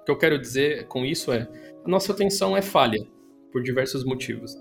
[0.00, 1.48] O que eu quero dizer com isso é:
[1.84, 3.04] a nossa atenção é falha,
[3.50, 4.56] por diversos motivos.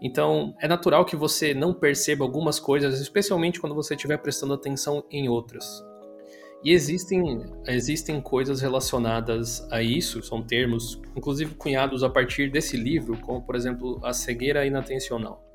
[0.00, 5.04] Então, é natural que você não perceba algumas coisas, especialmente quando você estiver prestando atenção
[5.10, 5.84] em outras.
[6.66, 13.16] E existem, existem coisas relacionadas a isso, são termos, inclusive cunhados a partir desse livro,
[13.18, 15.48] como por exemplo a cegueira inatencional,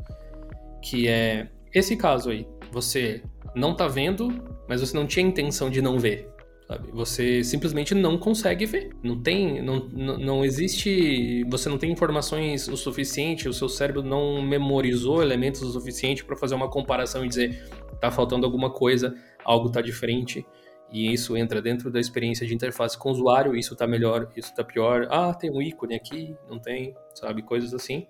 [0.81, 2.47] que é esse caso aí.
[2.71, 3.21] Você
[3.53, 4.29] não tá vendo,
[4.69, 6.29] mas você não tinha intenção de não ver.
[6.65, 6.89] Sabe?
[6.93, 8.91] Você simplesmente não consegue ver.
[9.03, 14.41] Não tem, não, não existe, você não tem informações o suficiente, o seu cérebro não
[14.41, 17.61] memorizou elementos o suficiente para fazer uma comparação e dizer
[17.99, 20.45] tá faltando alguma coisa, algo tá diferente
[20.91, 24.53] e isso entra dentro da experiência de interface com o usuário, isso tá melhor, isso
[24.53, 28.05] tá pior, ah, tem um ícone aqui, não tem, sabe, coisas assim.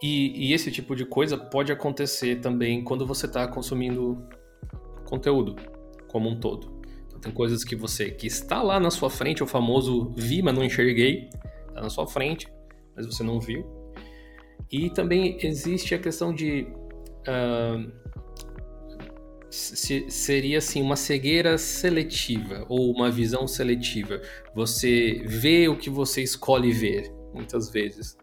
[0.00, 4.24] E, e esse tipo de coisa pode acontecer também quando você está consumindo
[5.04, 5.56] conteúdo
[6.06, 6.78] como um todo.
[7.08, 10.54] Então, tem coisas que você, que está lá na sua frente, o famoso vi, mas
[10.54, 11.28] não enxerguei,
[11.68, 12.46] está na sua frente,
[12.94, 13.66] mas você não viu.
[14.70, 16.68] E também existe a questão de
[17.26, 17.90] uh,
[19.50, 24.20] se, seria assim uma cegueira seletiva ou uma visão seletiva.
[24.54, 28.16] Você vê o que você escolhe ver, muitas vezes.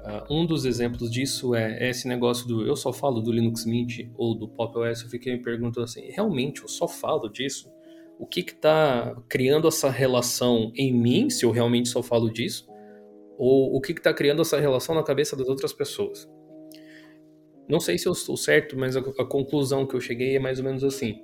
[0.00, 4.08] Uh, um dos exemplos disso é esse negócio do eu só falo do Linux Mint
[4.16, 5.02] ou do Pop OS.
[5.02, 7.70] Eu fiquei me perguntando assim, realmente eu só falo disso?
[8.18, 12.68] O que está criando essa relação em mim, se eu realmente só falo disso?
[13.38, 16.28] Ou o que está criando essa relação na cabeça das outras pessoas?
[17.70, 20.58] Não sei se eu estou certo, mas a, a conclusão que eu cheguei é mais
[20.58, 21.22] ou menos assim.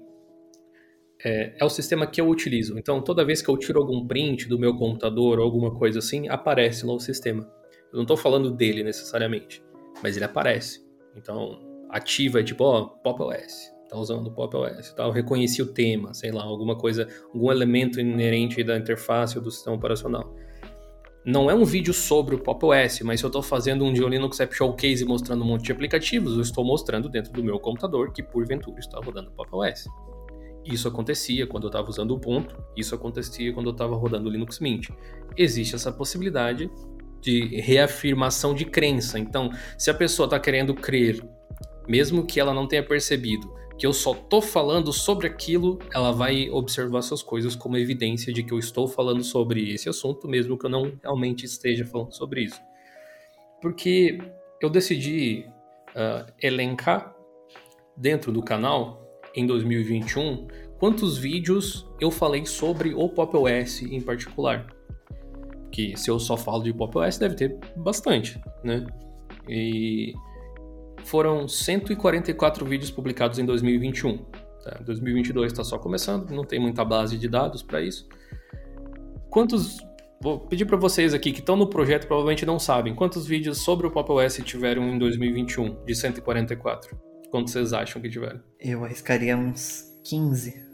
[1.25, 2.79] É, é, o sistema que eu utilizo.
[2.79, 6.29] Então, toda vez que eu tiro algum print do meu computador ou alguma coisa assim,
[6.29, 7.43] aparece no sistema.
[7.93, 9.61] Eu não estou falando dele necessariamente,
[10.03, 10.87] mas ele aparece.
[11.17, 11.59] Então,
[11.91, 13.73] ativa tipo, ó, Pop OS.
[13.89, 14.93] Tá usando Pop OS.
[14.93, 15.03] Tá?
[15.03, 19.51] Eu reconheci o tema, sei lá, alguma coisa, algum elemento inerente da interface ou do
[19.51, 20.33] sistema operacional
[21.27, 24.01] não é um vídeo sobre o Pop OS, mas se eu estou fazendo um de
[24.01, 28.13] Linux App Showcase mostrando um monte de aplicativos, eu estou mostrando dentro do meu computador
[28.13, 29.89] que porventura está rodando o Pop OS.
[30.65, 34.33] Isso acontecia quando eu estava usando o Ubuntu, isso acontecia quando eu estava rodando o
[34.33, 34.89] Linux Mint.
[35.37, 36.71] Existe essa possibilidade
[37.21, 39.19] de reafirmação de crença.
[39.19, 41.21] Então, se a pessoa está querendo crer,
[41.89, 46.49] mesmo que ela não tenha percebido, que eu só tô falando sobre aquilo, ela vai
[46.51, 50.67] observar essas coisas como evidência de que eu estou falando sobre esse assunto, mesmo que
[50.67, 52.61] eu não realmente esteja falando sobre isso.
[53.61, 54.19] Porque
[54.63, 55.47] eu decidi
[55.91, 57.15] uh, elencar
[57.97, 59.03] dentro do canal,
[59.35, 60.49] em 2021,
[60.79, 64.67] quantos vídeos eu falei sobre o Pop OS em particular.
[65.71, 68.87] Que se eu só falo de Pop OS, deve ter bastante, né?
[69.47, 70.15] E
[71.07, 74.19] foram 144 vídeos publicados em 2021.
[74.63, 74.81] Tá?
[74.85, 78.09] 2022 está só começando, não tem muita base de dados para isso.
[79.31, 79.79] Quantos.
[80.21, 83.87] Vou pedir para vocês aqui que estão no projeto provavelmente não sabem quantos vídeos sobre
[83.87, 86.99] o Pop OS tiveram em 2021 de 144.
[87.31, 88.41] Quantos vocês acham que tiveram?
[88.59, 90.65] Eu arriscaria uns 15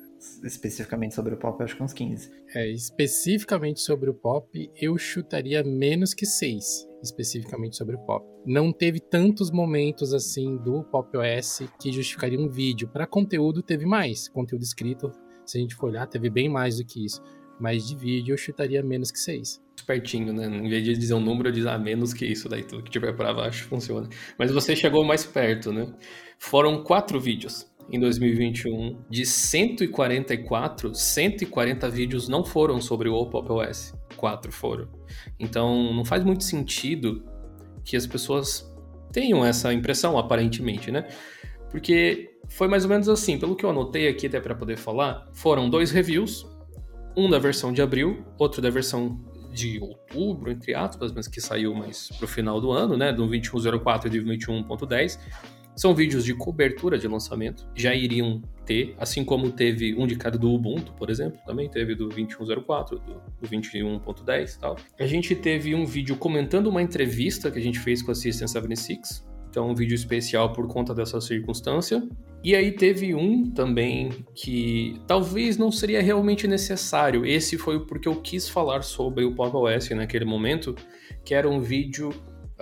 [0.45, 2.31] especificamente sobre o pop, eu acho que uns 15.
[2.55, 8.25] É, especificamente sobre o pop, eu chutaria menos que 6 especificamente sobre o pop.
[8.47, 12.89] Não teve tantos momentos assim do Pop OS que justificaria um vídeo.
[12.89, 15.11] Para conteúdo teve mais, conteúdo escrito,
[15.45, 17.21] se a gente for olhar, teve bem mais do que isso.
[17.61, 20.47] Mas de vídeo eu chutaria menos que 6 pertinho, né?
[20.47, 22.91] Em vez de dizer um número, eu dizer ah, menos que isso, daí tudo que
[22.91, 24.09] tiver para baixo funciona.
[24.39, 25.93] Mas você chegou mais perto, né?
[26.39, 28.99] Foram quatro vídeos em 2021.
[29.09, 34.89] De 144, 140 vídeos não foram sobre o Pop OS quatro foram.
[35.37, 37.25] Então não faz muito sentido
[37.85, 38.73] que as pessoas
[39.13, 41.09] tenham essa impressão, aparentemente, né?
[41.71, 45.29] Porque foi mais ou menos assim, pelo que eu anotei aqui até para poder falar,
[45.35, 46.47] foram dois reviews,
[47.17, 49.21] um da versão de abril, outro da versão
[49.53, 54.09] de outubro, entre aspas, mas que saiu mais pro final do ano, né, do 2104
[54.09, 55.19] e do 21.10.
[55.75, 60.39] São vídeos de cobertura de lançamento, já iriam ter, assim como teve um de cada
[60.39, 64.77] do Ubuntu, por exemplo, também teve do 2104, do, do 21.10 e tal.
[64.99, 68.47] A gente teve um vídeo comentando uma entrevista que a gente fez com a System
[68.47, 72.03] 76, então um vídeo especial por conta dessa circunstância.
[72.45, 77.25] E aí teve um também que talvez não seria realmente necessário.
[77.25, 80.75] Esse foi porque eu quis falar sobre o Pop OS naquele momento,
[81.25, 82.11] que era um vídeo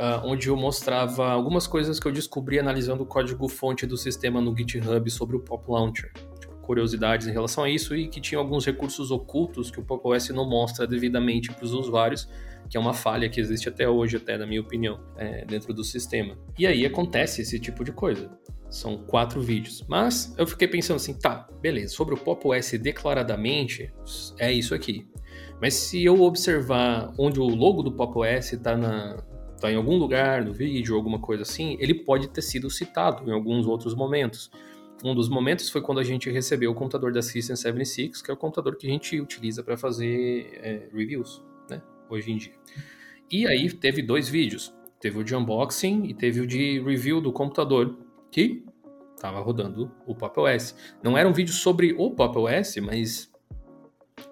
[0.01, 4.57] uh, onde eu mostrava algumas coisas que eu descobri analisando o código-fonte do sistema no
[4.57, 6.11] GitHub sobre o Pop Launcher.
[6.41, 10.09] Tipo, curiosidades em relação a isso e que tinha alguns recursos ocultos que o Pop
[10.09, 12.29] OS não mostra devidamente para os usuários,
[12.69, 15.85] que é uma falha que existe até hoje, até na minha opinião, é, dentro do
[15.85, 16.39] sistema.
[16.59, 18.31] E aí acontece esse tipo de coisa.
[18.71, 19.85] São quatro vídeos.
[19.89, 23.93] Mas eu fiquei pensando assim, tá, beleza, sobre o Pop OS declaradamente,
[24.39, 25.07] é isso aqui.
[25.61, 28.77] Mas se eu observar onde o logo do Pop OS está
[29.61, 33.33] tá em algum lugar no vídeo, alguma coisa assim, ele pode ter sido citado em
[33.33, 34.51] alguns outros momentos.
[35.05, 38.35] Um dos momentos foi quando a gente recebeu o computador da System 76, que é
[38.35, 42.53] o computador que a gente utiliza para fazer é, reviews, né, hoje em dia.
[43.31, 44.75] E aí teve dois vídeos.
[44.99, 47.97] Teve o de unboxing e teve o de review do computador
[48.31, 48.63] que
[49.15, 50.75] estava rodando o Pop OS.
[51.03, 53.30] Não era um vídeo sobre o Pop OS, mas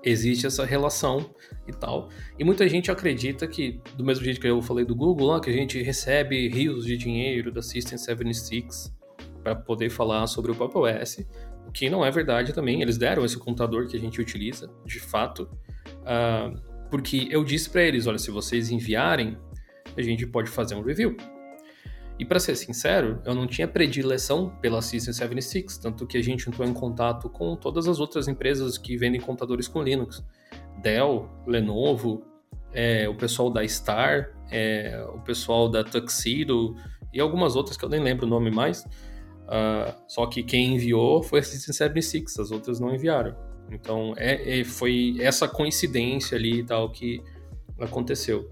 [0.03, 1.31] existe essa relação
[1.67, 2.09] e tal.
[2.39, 5.51] E muita gente acredita que, do mesmo jeito que eu falei do Google, lá, que
[5.51, 8.95] a gente recebe rios de dinheiro da System 76
[9.43, 11.27] para poder falar sobre o Pop OS,
[11.67, 12.81] o que não é verdade também.
[12.83, 15.49] Eles deram esse computador que a gente utiliza, de fato,
[16.03, 19.37] uh, porque eu disse para eles, olha, se vocês enviarem,
[19.97, 21.17] a gente pode fazer um review.
[22.19, 26.49] E para ser sincero, eu não tinha predileção pela System 76, tanto que a gente
[26.49, 30.25] entrou em contato com todas as outras empresas que vendem computadores com Linux.
[30.83, 32.25] Dell, Lenovo,
[32.73, 36.75] é, o pessoal da Star, é, o pessoal da Tuxedo
[37.13, 38.85] e algumas outras que eu nem lembro o nome mais.
[39.49, 43.35] Uh, só que quem enviou foi a System 76, as outras não enviaram.
[43.71, 47.23] Então é, é, foi essa coincidência ali e tal que
[47.79, 48.51] aconteceu.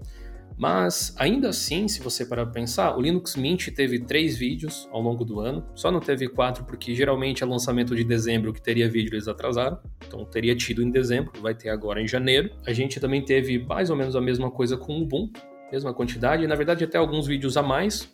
[0.57, 4.99] Mas, ainda assim, se você parar para pensar, o Linux Mint teve três vídeos ao
[4.99, 8.89] longo do ano, só não teve quatro porque geralmente é lançamento de dezembro que teria
[8.89, 12.49] vídeo eles atrasaram, então teria tido em dezembro, vai ter agora em janeiro.
[12.65, 15.39] A gente também teve mais ou menos a mesma coisa com o Ubuntu,
[15.71, 18.11] mesma quantidade, e na verdade até alguns vídeos a mais,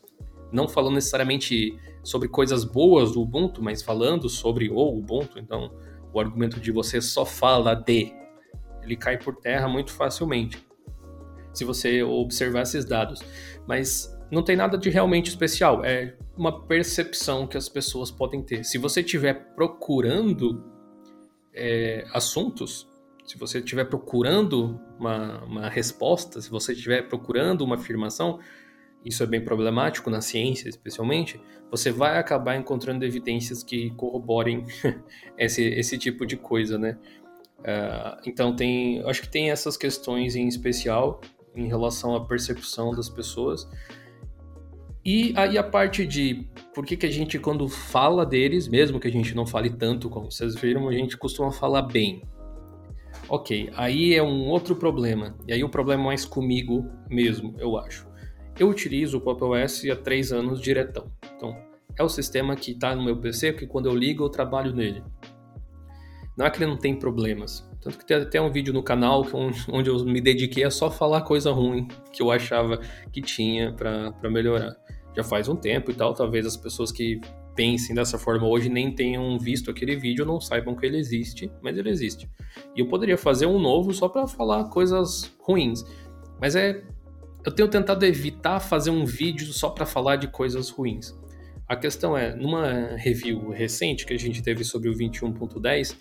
[0.52, 5.72] não falando necessariamente sobre coisas boas do Ubuntu, mas falando sobre o Ubuntu, então
[6.12, 8.12] o argumento de você só fala de,
[8.82, 10.62] ele cai por terra muito facilmente
[11.54, 13.22] se você observar esses dados.
[13.68, 18.64] Mas não tem nada de realmente especial, é uma percepção que as pessoas podem ter.
[18.64, 20.64] Se você estiver procurando
[21.54, 22.90] é, assuntos,
[23.26, 28.40] se você estiver procurando uma, uma resposta, se você estiver procurando uma afirmação,
[29.06, 31.40] isso é bem problemático na ciência, especialmente,
[31.70, 34.66] você vai acabar encontrando evidências que corroborem
[35.38, 36.98] esse, esse tipo de coisa, né?
[37.60, 41.22] Uh, então tem, acho que tem essas questões em especial
[41.56, 43.68] em relação à percepção das pessoas.
[45.06, 49.08] E aí a parte de por que, que a gente, quando fala deles, mesmo que
[49.08, 52.24] a gente não fale tanto como vocês viram, a gente costuma falar bem.
[53.28, 55.36] Ok, aí é um outro problema.
[55.48, 58.08] E aí o problema é mais comigo mesmo, eu acho.
[58.58, 61.12] Eu utilizo o Pop OS há três anos diretão.
[61.36, 61.58] Então,
[61.98, 65.04] é o sistema que está no meu PC, que quando eu ligo eu trabalho nele.
[66.36, 67.68] Não é que ele não tem problemas.
[67.82, 69.26] Tanto que tem até um vídeo no canal
[69.70, 72.80] onde eu me dediquei a só falar coisa ruim que eu achava
[73.12, 74.76] que tinha para melhorar.
[75.16, 77.22] Já faz um tempo e tal, talvez as pessoas que
[77.56, 81.78] pensem dessa forma hoje nem tenham visto aquele vídeo, não saibam que ele existe, mas
[81.78, 82.28] ele existe.
[82.76, 85.86] E eu poderia fazer um novo só para falar coisas ruins.
[86.42, 86.84] Mas é
[87.46, 91.14] eu tenho tentado evitar fazer um vídeo só para falar de coisas ruins.
[91.68, 95.96] A questão é, numa review recente que a gente teve sobre o 21.10,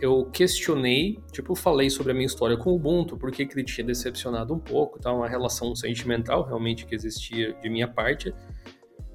[0.00, 3.86] eu questionei, tipo, falei sobre a minha história com o Ubuntu, por que ele tinha
[3.86, 5.12] decepcionado um pouco, tá?
[5.12, 8.34] uma relação sentimental realmente que existia de minha parte,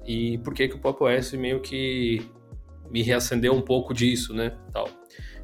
[0.04, 2.22] e por que, que o Pop OS meio que
[2.90, 4.88] me reacendeu um pouco disso, né, tal.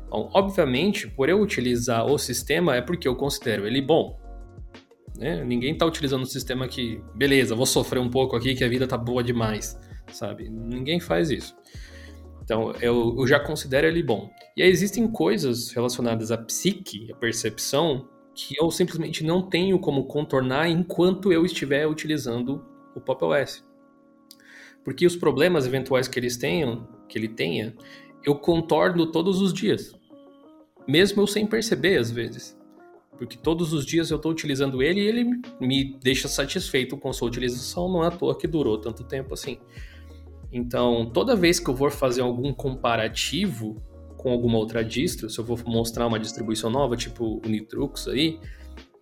[0.06, 4.18] Então, obviamente, por eu utilizar o sistema é porque eu considero ele bom.
[5.16, 5.44] Né?
[5.44, 8.86] Ninguém está utilizando o sistema que, beleza, vou sofrer um pouco aqui que a vida
[8.86, 9.78] tá boa demais,
[10.12, 10.48] sabe?
[10.48, 11.56] Ninguém faz isso.
[12.42, 14.30] Então, eu, eu já considero ele bom.
[14.56, 20.06] E aí existem coisas relacionadas à psique, à percepção, que eu simplesmente não tenho como
[20.06, 23.64] contornar enquanto eu estiver utilizando o Pop OS.
[24.84, 27.74] Porque os problemas eventuais que eles tenham, que ele tenha,
[28.24, 29.94] eu contorno todos os dias.
[30.86, 32.56] Mesmo eu sem perceber, às vezes.
[33.18, 35.24] Porque todos os dias eu estou utilizando ele e ele
[35.60, 39.58] me deixa satisfeito com sua utilização, não é à toa que durou tanto tempo assim.
[40.52, 43.82] Então, toda vez que eu for fazer algum comparativo
[44.16, 48.40] com alguma outra distro, se eu vou mostrar uma distribuição nova, tipo o Nitrux aí,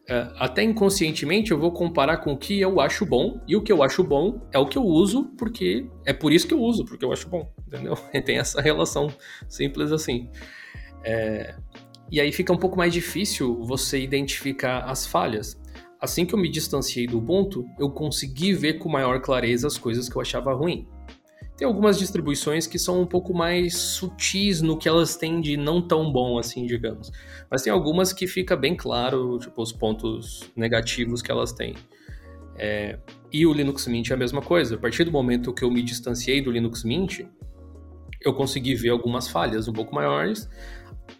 [0.08, 3.72] é, até inconscientemente eu vou comparar com o que eu acho bom, e o que
[3.72, 6.84] eu acho bom é o que eu uso, porque é por isso que eu uso,
[6.84, 7.96] porque eu acho bom, entendeu?
[8.24, 9.08] Tem essa relação
[9.48, 10.28] simples assim.
[11.02, 11.56] É,
[12.10, 15.60] e aí fica um pouco mais difícil você identificar as falhas.
[16.00, 20.08] Assim que eu me distanciei do ponto, eu consegui ver com maior clareza as coisas
[20.08, 20.86] que eu achava ruim.
[21.56, 25.80] Tem algumas distribuições que são um pouco mais sutis no que elas têm de não
[25.80, 27.10] tão bom, assim, digamos.
[27.50, 31.74] Mas tem algumas que fica bem claro, tipo, os pontos negativos que elas têm.
[32.56, 32.98] É...
[33.32, 34.74] E o Linux Mint é a mesma coisa.
[34.74, 37.20] A partir do momento que eu me distanciei do Linux Mint,
[38.22, 40.48] eu consegui ver algumas falhas um pouco maiores,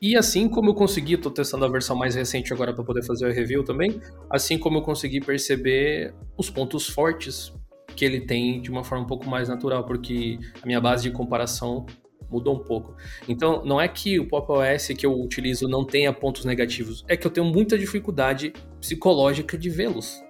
[0.00, 3.26] e assim como eu consegui, estou testando a versão mais recente agora para poder fazer
[3.26, 7.52] a review também, assim como eu consegui perceber os pontos fortes
[7.96, 11.10] que ele tem de uma forma um pouco mais natural, porque a minha base de
[11.10, 11.86] comparação
[12.30, 12.94] mudou um pouco.
[13.28, 17.16] Então, não é que o Pop OS que eu utilizo não tenha pontos negativos, é
[17.16, 20.22] que eu tenho muita dificuldade psicológica de vê-los.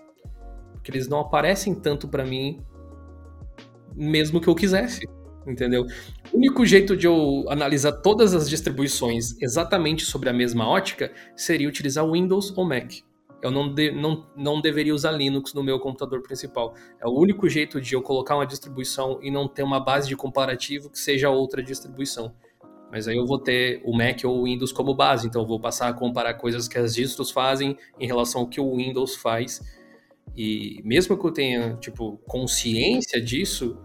[0.72, 2.60] Porque eles não aparecem tanto para mim
[3.94, 5.06] mesmo que eu quisesse
[5.50, 5.86] entendeu?
[6.32, 11.68] O único jeito de eu analisar todas as distribuições exatamente sobre a mesma ótica seria
[11.68, 12.92] utilizar Windows ou Mac.
[13.42, 16.74] Eu não, de, não, não deveria usar Linux no meu computador principal.
[17.00, 20.16] É o único jeito de eu colocar uma distribuição e não ter uma base de
[20.16, 22.34] comparativo que seja outra distribuição.
[22.90, 25.60] Mas aí eu vou ter o Mac ou o Windows como base, então eu vou
[25.60, 29.60] passar a comparar coisas que as distros fazem em relação ao que o Windows faz.
[30.36, 33.76] E mesmo que eu tenha, tipo, consciência disso,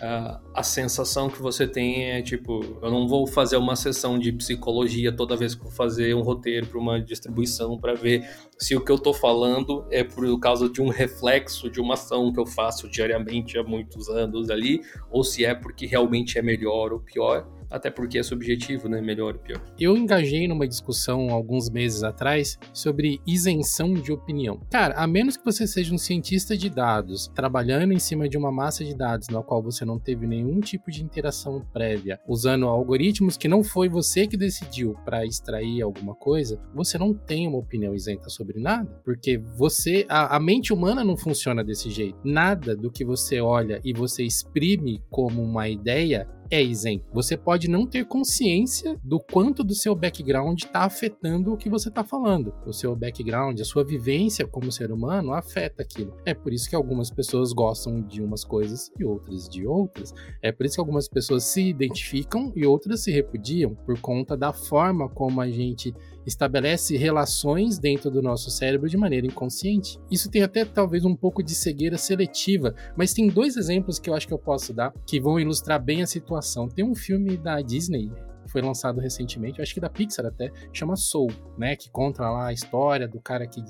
[0.00, 5.12] a, sensação que você tem é tipo, eu não vou fazer uma sessão de psicologia
[5.12, 8.28] toda vez que vou fazer um roteiro para uma distribuição para ver
[8.58, 12.32] se o que eu estou falando é por causa de um reflexo de uma ação
[12.32, 14.80] que eu faço diariamente há muitos anos ali,
[15.10, 19.00] ou se é porque realmente é melhor ou pior até porque é subjetivo, né?
[19.00, 19.60] Melhor ou pior.
[19.78, 24.60] Eu engajei numa discussão alguns meses atrás sobre isenção de opinião.
[24.70, 28.52] Cara, a menos que você seja um cientista de dados, trabalhando em cima de uma
[28.52, 33.36] massa de dados na qual você não teve nenhum tipo de interação prévia, usando algoritmos
[33.36, 37.92] que não foi você que decidiu para extrair alguma coisa, você não tem uma opinião
[37.92, 42.18] isenta sobre nada, porque você, a, a mente humana não funciona desse jeito.
[42.22, 47.04] Nada do que você olha e você exprime como uma ideia é isento.
[47.12, 51.88] Você pode não ter consciência do quanto do seu background está afetando o que você
[51.88, 52.54] está falando.
[52.64, 56.16] O seu background, a sua vivência como ser humano afeta aquilo.
[56.24, 60.14] É por isso que algumas pessoas gostam de umas coisas e outras de outras.
[60.40, 64.52] É por isso que algumas pessoas se identificam e outras se repudiam por conta da
[64.52, 65.92] forma como a gente
[66.26, 69.98] estabelece relações dentro do nosso cérebro de maneira inconsciente.
[70.10, 74.14] Isso tem até talvez um pouco de cegueira seletiva, mas tem dois exemplos que eu
[74.14, 76.68] acho que eu posso dar que vão ilustrar bem a situação.
[76.68, 78.10] Tem um filme da Disney
[78.46, 82.52] foi lançado recentemente, acho que da Pixar até, chama Soul, né, que conta lá a
[82.52, 83.60] história do cara que,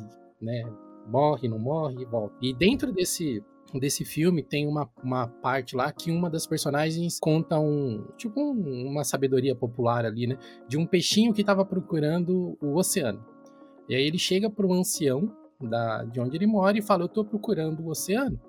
[0.43, 0.63] né,
[1.07, 2.35] morre, não morre volta.
[2.43, 3.43] E dentro desse
[3.79, 8.89] desse filme tem uma, uma parte lá que uma das personagens conta um tipo um,
[8.89, 10.39] uma sabedoria popular ali, né?
[10.69, 13.25] De um peixinho que estava procurando o oceano.
[13.89, 17.07] E aí ele chega para o ancião da, de onde ele mora e fala: Eu
[17.07, 18.41] estou procurando o oceano.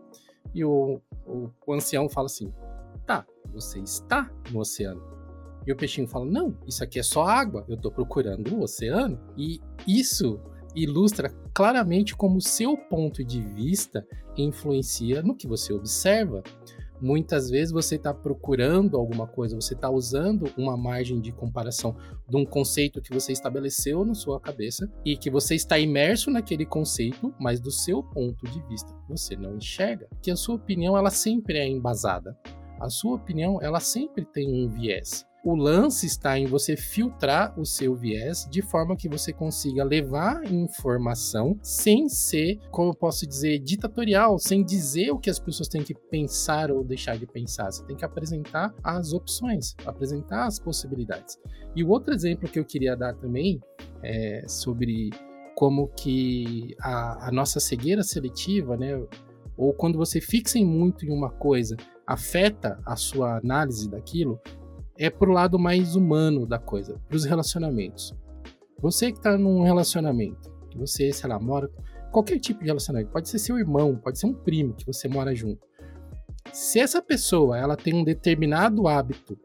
[0.53, 2.53] E o, o, o ancião fala assim:
[3.05, 5.01] Tá, você está no oceano.
[5.65, 9.19] E o peixinho fala: Não, isso aqui é só água, eu estou procurando o oceano.
[9.37, 10.39] E isso
[10.75, 14.05] ilustra claramente como seu ponto de vista
[14.37, 16.43] influencia no que você observa.
[17.01, 21.95] Muitas vezes você está procurando alguma coisa, você está usando uma margem de comparação
[22.27, 26.65] de um conceito que você estabeleceu na sua cabeça e que você está imerso naquele
[26.65, 30.07] conceito, mas do seu ponto de vista você não enxerga.
[30.21, 32.37] Que a sua opinião ela sempre é embasada.
[32.79, 35.25] A sua opinião ela sempre tem um viés.
[35.45, 40.43] O lance está em você filtrar o seu viés de forma que você consiga levar
[40.51, 45.83] informação sem ser, como eu posso dizer, ditatorial, sem dizer o que as pessoas têm
[45.83, 47.71] que pensar ou deixar de pensar.
[47.71, 51.39] Você tem que apresentar as opções, apresentar as possibilidades.
[51.75, 53.61] E o outro exemplo que eu queria dar também
[54.01, 55.11] é sobre
[55.53, 58.99] como que a, a nossa cegueira seletiva, né,
[59.55, 61.77] ou quando você fixa muito em uma coisa,
[62.07, 64.41] afeta a sua análise daquilo,
[64.97, 68.13] é pro lado mais humano da coisa, pros relacionamentos.
[68.79, 71.69] Você que tá num relacionamento, você, sei lá, mora.
[72.11, 75.35] Qualquer tipo de relacionamento, pode ser seu irmão, pode ser um primo que você mora
[75.35, 75.65] junto.
[76.53, 79.37] Se essa pessoa ela tem um determinado hábito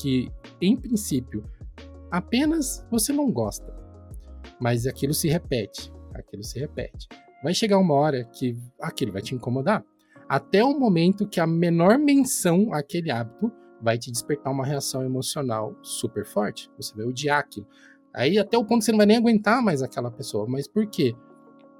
[0.00, 0.30] que,
[0.60, 1.44] em princípio,
[2.10, 3.74] apenas você não gosta,
[4.60, 7.08] mas aquilo se repete, aquilo se repete.
[7.42, 9.84] Vai chegar uma hora que aquilo vai te incomodar.
[10.28, 13.50] Até o momento que a menor menção àquele hábito
[13.84, 16.70] vai te despertar uma reação emocional super forte.
[16.78, 17.66] Você vai odiar aquilo.
[18.14, 20.46] Aí até o ponto que você não vai nem aguentar mais aquela pessoa.
[20.48, 21.14] Mas por quê?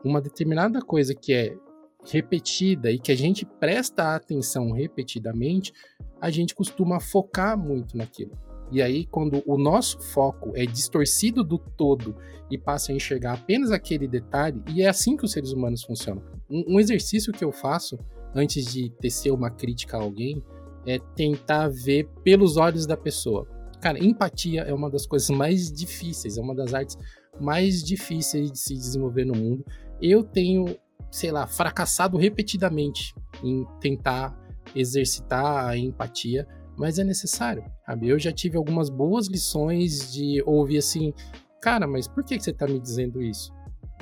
[0.05, 1.57] Uma determinada coisa que é
[2.05, 5.73] repetida e que a gente presta atenção repetidamente,
[6.21, 8.33] a gente costuma focar muito naquilo.
[8.71, 12.15] E aí, quando o nosso foco é distorcido do todo
[12.51, 16.23] e passa a enxergar apenas aquele detalhe, e é assim que os seres humanos funcionam.
[16.51, 17.99] Um, um exercício que eu faço
[18.35, 20.43] antes de tecer uma crítica a alguém
[20.87, 23.47] é tentar ver pelos olhos da pessoa.
[23.81, 26.97] Cara, empatia é uma das coisas mais difíceis, é uma das artes
[27.41, 29.65] mais difíceis de se desenvolver no mundo.
[30.01, 30.77] Eu tenho,
[31.11, 34.39] sei lá, fracassado repetidamente em tentar
[34.75, 38.09] exercitar a empatia, mas é necessário, sabe?
[38.09, 41.13] Eu já tive algumas boas lições de ouvir assim,
[41.61, 43.53] cara, mas por que você tá me dizendo isso?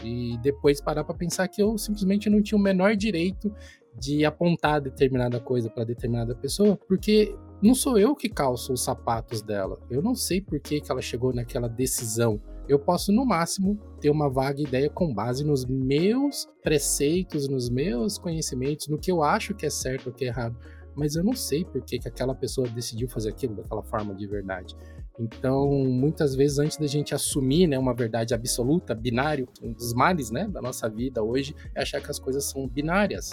[0.03, 3.55] E depois parar para pensar que eu simplesmente não tinha o menor direito
[3.99, 9.43] de apontar determinada coisa para determinada pessoa, porque não sou eu que calço os sapatos
[9.43, 9.79] dela.
[9.91, 12.41] Eu não sei por que, que ela chegou naquela decisão.
[12.69, 18.19] Eu posso, no máximo, ter uma vaga ideia com base nos meus preceitos, nos meus
[18.19, 20.57] conhecimentos, no que eu acho que é certo ou que é errado.
[20.95, 24.27] Mas eu não sei por que, que aquela pessoa decidiu fazer aquilo daquela forma de
[24.27, 24.77] verdade.
[25.19, 30.31] Então, muitas vezes, antes da gente assumir né, uma verdade absoluta, binário, um dos males
[30.31, 33.33] né, da nossa vida hoje é achar que as coisas são binárias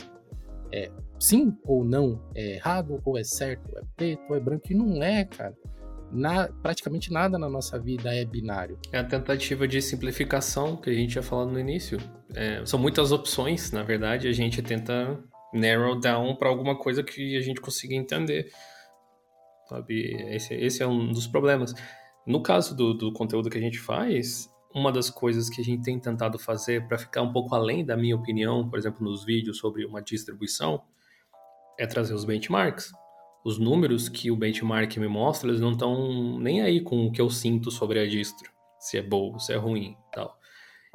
[0.71, 4.75] é sim ou não, é errado ou é certo, é preto ou é branco, e
[4.75, 5.55] não é, cara.
[6.11, 8.79] Na, praticamente nada na nossa vida é binário.
[8.91, 11.99] É a tentativa de simplificação que a gente tinha falado no início.
[12.33, 15.19] É, são muitas opções, na verdade, a gente tenta
[15.53, 18.51] narrow down para alguma coisa que a gente consiga entender.
[19.67, 20.15] Sabe?
[20.33, 21.75] Esse, esse é um dos problemas.
[22.25, 25.83] No caso do, do conteúdo que a gente faz, uma das coisas que a gente
[25.83, 29.57] tem tentado fazer para ficar um pouco além da minha opinião, por exemplo, nos vídeos
[29.57, 30.81] sobre uma distribuição,
[31.77, 32.91] é trazer os benchmarks.
[33.43, 37.21] Os números que o benchmark me mostra, eles não estão nem aí com o que
[37.21, 40.37] eu sinto sobre a distro, se é bom, se é ruim, tal.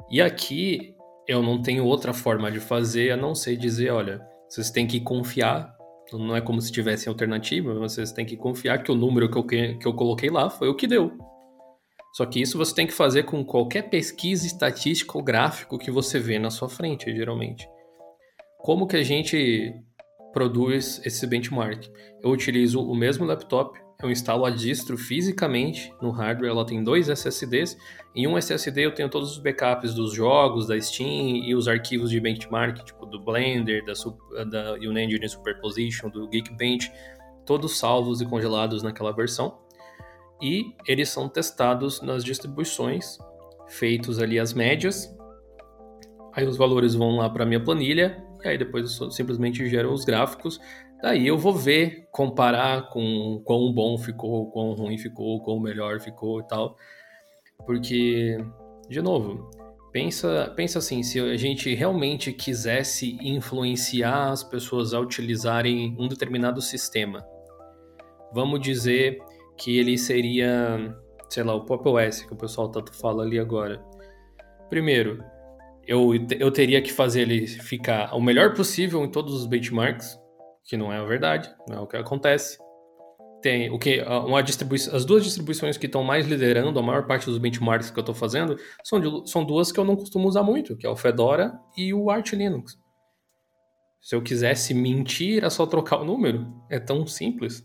[0.09, 0.95] E aqui
[1.27, 4.99] eu não tenho outra forma de fazer a não ser dizer, olha, vocês têm que
[4.99, 5.75] confiar,
[6.13, 9.43] não é como se tivesse alternativa, vocês têm que confiar que o número que eu,
[9.43, 11.34] que eu coloquei lá foi o que deu.
[12.15, 16.17] Só que isso você tem que fazer com qualquer pesquisa estatística ou gráfico que você
[16.17, 17.67] vê na sua frente, geralmente.
[18.59, 19.73] Como que a gente
[20.31, 21.89] produz esse benchmark?
[22.23, 27.09] Eu utilizo o mesmo laptop, eu instalo a distro fisicamente no hardware, ela tem dois
[27.09, 27.77] SSDs.
[28.15, 32.09] Em um SSD eu tenho todos os backups dos jogos, da Steam e os arquivos
[32.09, 33.93] de benchmark, tipo do Blender, da,
[34.45, 36.89] da Unengine Superposition, do Geekbench,
[37.45, 39.64] todos salvos e congelados naquela versão
[40.41, 43.17] e eles são testados nas distribuições,
[43.67, 45.13] feitos ali as médias.
[46.33, 50.05] Aí os valores vão lá para minha planilha e aí depois eu simplesmente gero os
[50.05, 50.59] gráficos.
[51.01, 56.39] Daí eu vou ver, comparar com quão bom ficou, quão ruim ficou, quão melhor ficou
[56.39, 56.77] e tal.
[57.65, 58.37] Porque,
[58.89, 59.49] de novo,
[59.91, 66.61] pensa, pensa assim, se a gente realmente quisesse influenciar as pessoas a utilizarem um determinado
[66.61, 67.25] sistema,
[68.33, 69.19] vamos dizer
[69.57, 70.95] que ele seria,
[71.29, 73.83] sei lá, o Pop OS, que o pessoal tanto fala ali agora.
[74.69, 75.23] Primeiro,
[75.87, 80.19] eu, eu teria que fazer ele ficar o melhor possível em todos os benchmarks,
[80.63, 82.57] que não é a verdade, não é o que acontece.
[83.41, 87.27] Tem o que uma distribuição, as duas distribuições que estão mais liderando a maior parte
[87.27, 90.41] dos benchmarks que eu estou fazendo são, de, são duas que eu não costumo usar
[90.41, 92.75] muito, que é o Fedora e o Arch Linux.
[94.01, 96.47] Se eu quisesse mentir, era só trocar o número.
[96.69, 97.63] É tão simples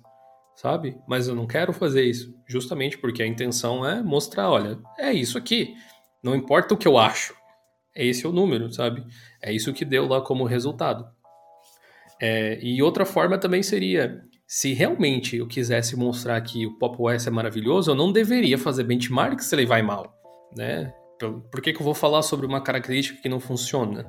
[0.60, 0.98] sabe?
[1.08, 5.38] Mas eu não quero fazer isso, justamente porque a intenção é mostrar, olha, é isso
[5.38, 5.74] aqui.
[6.22, 7.34] Não importa o que eu acho,
[7.96, 9.02] é esse o número, sabe?
[9.42, 11.08] É isso que deu lá como resultado.
[12.20, 17.26] É, e outra forma também seria, se realmente eu quisesse mostrar que o Pop OS
[17.26, 20.14] é maravilhoso, eu não deveria fazer benchmark se ele vai mal,
[20.54, 20.92] né?
[21.50, 24.04] Por que, que eu vou falar sobre uma característica que não funciona?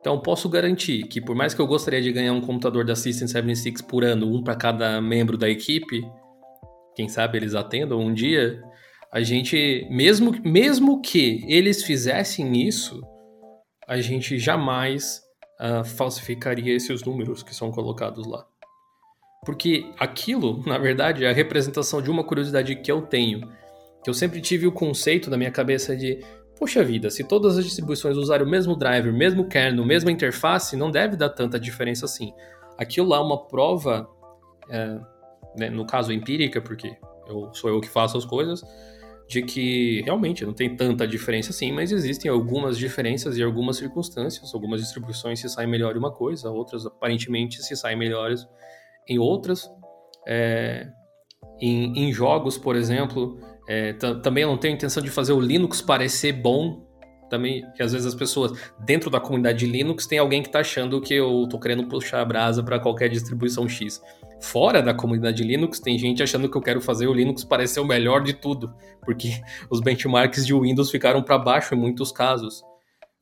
[0.00, 3.26] Então, posso garantir que, por mais que eu gostaria de ganhar um computador da System
[3.26, 6.06] 76 por ano, um para cada membro da equipe,
[6.94, 8.62] quem sabe eles atendam um dia,
[9.12, 13.02] a gente, mesmo, mesmo que eles fizessem isso,
[13.86, 15.22] a gente jamais
[15.60, 18.46] uh, falsificaria esses números que são colocados lá.
[19.44, 23.40] Porque aquilo, na verdade, é a representação de uma curiosidade que eu tenho.
[24.04, 26.22] Que eu sempre tive o conceito na minha cabeça de
[26.58, 30.90] Poxa vida, se todas as distribuições usarem o mesmo driver, mesmo kernel, mesma interface, não
[30.90, 32.32] deve dar tanta diferença assim.
[32.76, 34.08] aquilo lá é uma prova,
[34.68, 35.00] é,
[35.56, 36.96] né, no caso empírica, porque
[37.28, 38.62] eu, sou eu que faço as coisas,
[39.28, 44.54] de que realmente não tem tanta diferença assim, mas existem algumas diferenças e algumas circunstâncias.
[44.54, 48.48] Algumas distribuições se saem melhor em uma coisa, outras aparentemente se saem melhores
[49.06, 49.70] em outras.
[50.26, 50.88] É,
[51.60, 53.38] em, em, jogos, por exemplo,
[53.68, 56.88] é, também não tenho intenção de fazer o Linux parecer bom.
[57.28, 60.60] Também, que às vezes as pessoas dentro da comunidade de Linux tem alguém que está
[60.60, 64.00] achando que eu estou querendo puxar a brasa para qualquer distribuição X.
[64.40, 67.84] Fora da comunidade Linux, tem gente achando que eu quero fazer o Linux parecer o
[67.84, 68.72] melhor de tudo,
[69.04, 72.62] porque os benchmarks de Windows ficaram para baixo em muitos casos.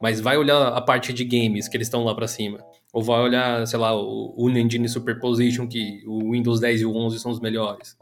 [0.01, 2.59] Mas vai olhar a parte de games que eles estão lá para cima.
[2.93, 7.18] Ou vai olhar, sei lá, o Unengine Superposition, que o Windows 10 e o 11
[7.18, 7.97] são os melhores.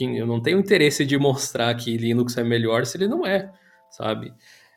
[0.00, 3.52] Eu não tenho interesse de mostrar que Linux é melhor se ele não é,
[3.90, 4.32] sabe?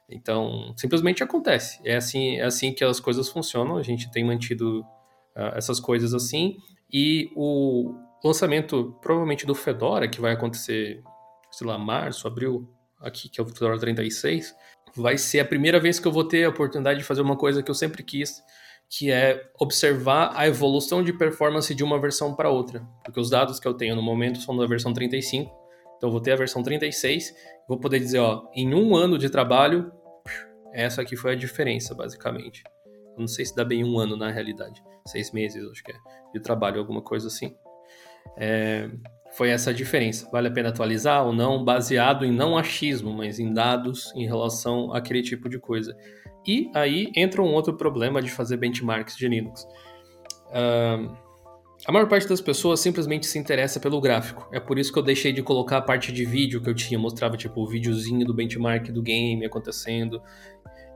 [0.10, 1.80] Então, simplesmente acontece.
[1.86, 3.78] É assim, é assim que as coisas funcionam.
[3.78, 6.58] A gente tem mantido uh, essas coisas assim.
[6.92, 11.02] E o lançamento, provavelmente, do Fedora, que vai acontecer,
[11.52, 12.68] sei lá, março, abril,
[13.00, 14.56] aqui, que é o Fedora 36,
[14.96, 17.64] vai ser a primeira vez que eu vou ter a oportunidade de fazer uma coisa
[17.64, 18.44] que eu sempre quis,
[18.92, 22.86] que é observar a evolução de performance de uma versão para outra.
[23.04, 25.50] Porque os dados que eu tenho no momento são da versão 35,
[25.96, 27.34] então eu vou ter a versão 36,
[27.68, 29.92] vou poder dizer, ó, em um ano de trabalho,
[30.74, 32.64] essa aqui foi a diferença, basicamente.
[33.16, 35.96] Eu não sei se dá bem um ano na realidade seis meses, acho que é,
[36.34, 37.56] de trabalho, alguma coisa assim.
[38.38, 38.90] É,
[39.34, 40.30] foi essa diferença.
[40.32, 44.94] Vale a pena atualizar ou não, baseado em não achismo, mas em dados em relação
[44.94, 45.96] àquele tipo de coisa.
[46.46, 49.64] E aí entra um outro problema de fazer benchmarks de Linux.
[50.48, 51.16] Uh,
[51.86, 54.48] a maior parte das pessoas simplesmente se interessa pelo gráfico.
[54.52, 57.00] É por isso que eu deixei de colocar a parte de vídeo que eu tinha.
[57.00, 60.22] Mostrava, tipo, o videozinho do benchmark do game acontecendo.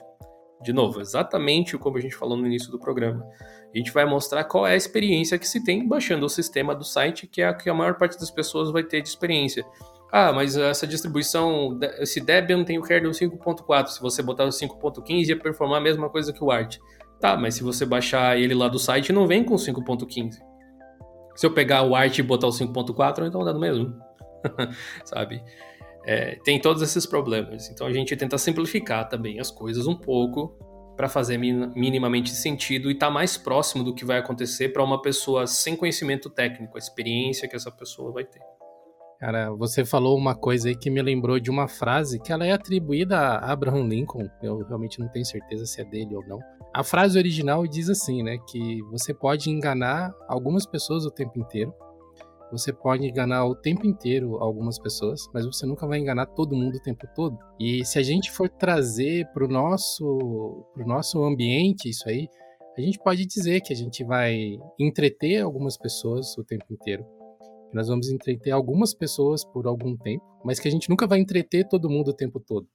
[0.62, 3.26] De novo, exatamente como a gente falou no início do programa.
[3.74, 6.84] A gente vai mostrar qual é a experiência que se tem baixando o sistema do
[6.84, 9.66] site, que é a que a maior parte das pessoas vai ter de experiência.
[10.12, 13.88] Ah, mas essa distribuição, esse Debian tem o kernel 5.4.
[13.88, 16.78] Se você botar o 5.15, ia performar a mesma coisa que o Arch.
[17.20, 20.38] Tá, mas se você baixar ele lá do site, não vem com 5.15.
[21.34, 24.05] Se eu pegar o Arch e botar o 5.4, então dá no mesmo.
[25.04, 25.42] Sabe?
[26.04, 27.68] É, tem todos esses problemas.
[27.70, 30.56] Então a gente tenta simplificar também as coisas um pouco
[30.96, 35.02] para fazer minimamente sentido e estar tá mais próximo do que vai acontecer para uma
[35.02, 38.40] pessoa sem conhecimento técnico, a experiência que essa pessoa vai ter.
[39.18, 42.52] Cara, você falou uma coisa aí que me lembrou de uma frase que ela é
[42.52, 44.28] atribuída a Abraham Lincoln.
[44.42, 46.38] Eu realmente não tenho certeza se é dele ou não.
[46.74, 51.74] A frase original diz assim, né, que você pode enganar algumas pessoas o tempo inteiro.
[52.52, 56.76] Você pode enganar o tempo inteiro algumas pessoas, mas você nunca vai enganar todo mundo
[56.76, 57.36] o tempo todo.
[57.58, 62.28] E se a gente for trazer para o nosso, nosso ambiente isso aí,
[62.76, 67.04] a gente pode dizer que a gente vai entreter algumas pessoas o tempo inteiro
[67.72, 71.68] nós vamos entreter algumas pessoas por algum tempo, mas que a gente nunca vai entreter
[71.68, 72.66] todo mundo o tempo todo.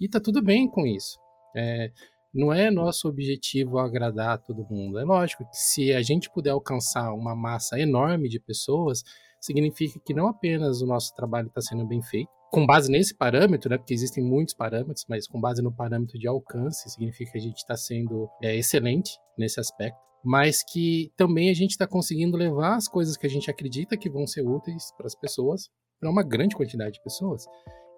[0.00, 1.18] E tá tudo bem com isso.
[1.54, 1.92] É,
[2.34, 4.98] não é nosso objetivo agradar todo mundo.
[4.98, 9.02] É lógico que se a gente puder alcançar uma massa enorme de pessoas,
[9.40, 13.70] significa que não apenas o nosso trabalho está sendo bem feito, com base nesse parâmetro,
[13.70, 17.40] né, porque existem muitos parâmetros, mas com base no parâmetro de alcance, significa que a
[17.40, 22.76] gente está sendo é, excelente nesse aspecto, mas que também a gente está conseguindo levar
[22.76, 26.22] as coisas que a gente acredita que vão ser úteis para as pessoas para uma
[26.22, 27.46] grande quantidade de pessoas.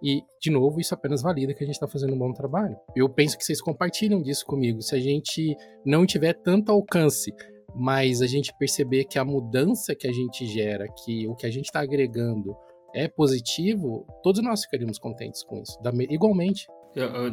[0.02, 2.76] E, de novo, isso apenas valida que a gente está fazendo um bom trabalho.
[2.94, 4.82] Eu penso que vocês compartilham disso comigo.
[4.82, 7.32] Se a gente não tiver tanto alcance,
[7.74, 11.50] mas a gente perceber que a mudança que a gente gera, que o que a
[11.50, 12.54] gente está agregando
[12.94, 15.76] é positivo, todos nós ficaríamos contentes com isso.
[15.82, 16.66] Da, igualmente.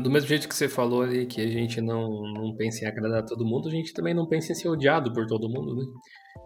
[0.02, 3.24] Do mesmo jeito que você falou ali que a gente não, não pensa em agradar
[3.24, 5.84] todo mundo, a gente também não pensa em ser odiado por todo mundo, né?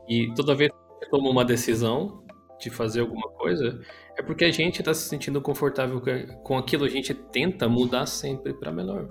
[0.09, 0.69] E toda vez
[0.99, 2.24] que toma uma decisão
[2.59, 3.79] de fazer alguma coisa,
[4.17, 6.01] é porque a gente está se sentindo confortável
[6.43, 9.07] com aquilo, a gente tenta mudar sempre para melhor.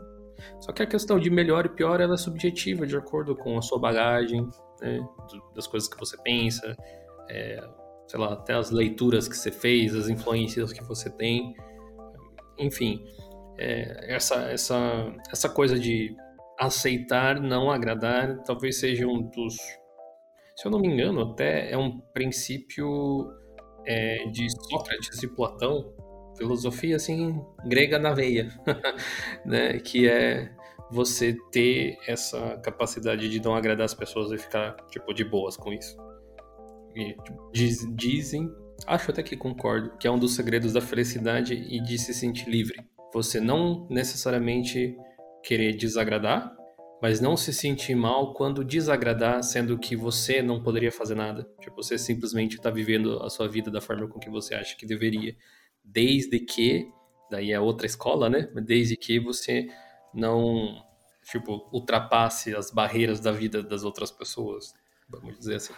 [0.61, 3.63] Só que a questão de melhor e pior ela é subjetiva, de acordo com a
[3.63, 4.49] sua bagagem,
[4.81, 5.01] né?
[5.55, 6.77] das coisas que você pensa,
[7.29, 7.63] é,
[8.07, 11.55] sei lá, até as leituras que você fez, as influências que você tem,
[12.59, 13.05] enfim,
[13.59, 16.15] é, essa, essa, essa coisa de
[16.59, 19.57] aceitar, não agradar, talvez seja um dos,
[20.57, 23.31] se eu não me engano, até é um princípio
[23.87, 25.93] é, de Sócrates e Platão,
[26.37, 28.49] filosofia assim grega na veia,
[29.45, 29.79] né?
[29.79, 30.51] Que é
[30.91, 35.73] você ter essa capacidade de não agradar as pessoas e ficar tipo de boas com
[35.73, 35.97] isso.
[36.95, 37.17] E
[37.53, 38.49] diz, dizem,
[38.87, 42.49] acho até que concordo, que é um dos segredos da felicidade e de se sentir
[42.49, 42.85] livre.
[43.13, 44.97] Você não necessariamente
[45.43, 46.55] querer desagradar,
[47.05, 51.47] mas não se sentir mal quando desagradar, sendo que você não poderia fazer nada.
[51.61, 54.87] Tipo, você simplesmente está vivendo a sua vida da forma com que você acha que
[54.87, 55.37] deveria.
[55.85, 56.91] Desde que,
[57.31, 58.49] daí é outra escola, né?
[58.55, 59.69] Desde que você
[60.15, 60.83] não,
[61.31, 64.73] tipo, ultrapasse as barreiras da vida das outras pessoas,
[65.07, 65.75] vamos dizer assim.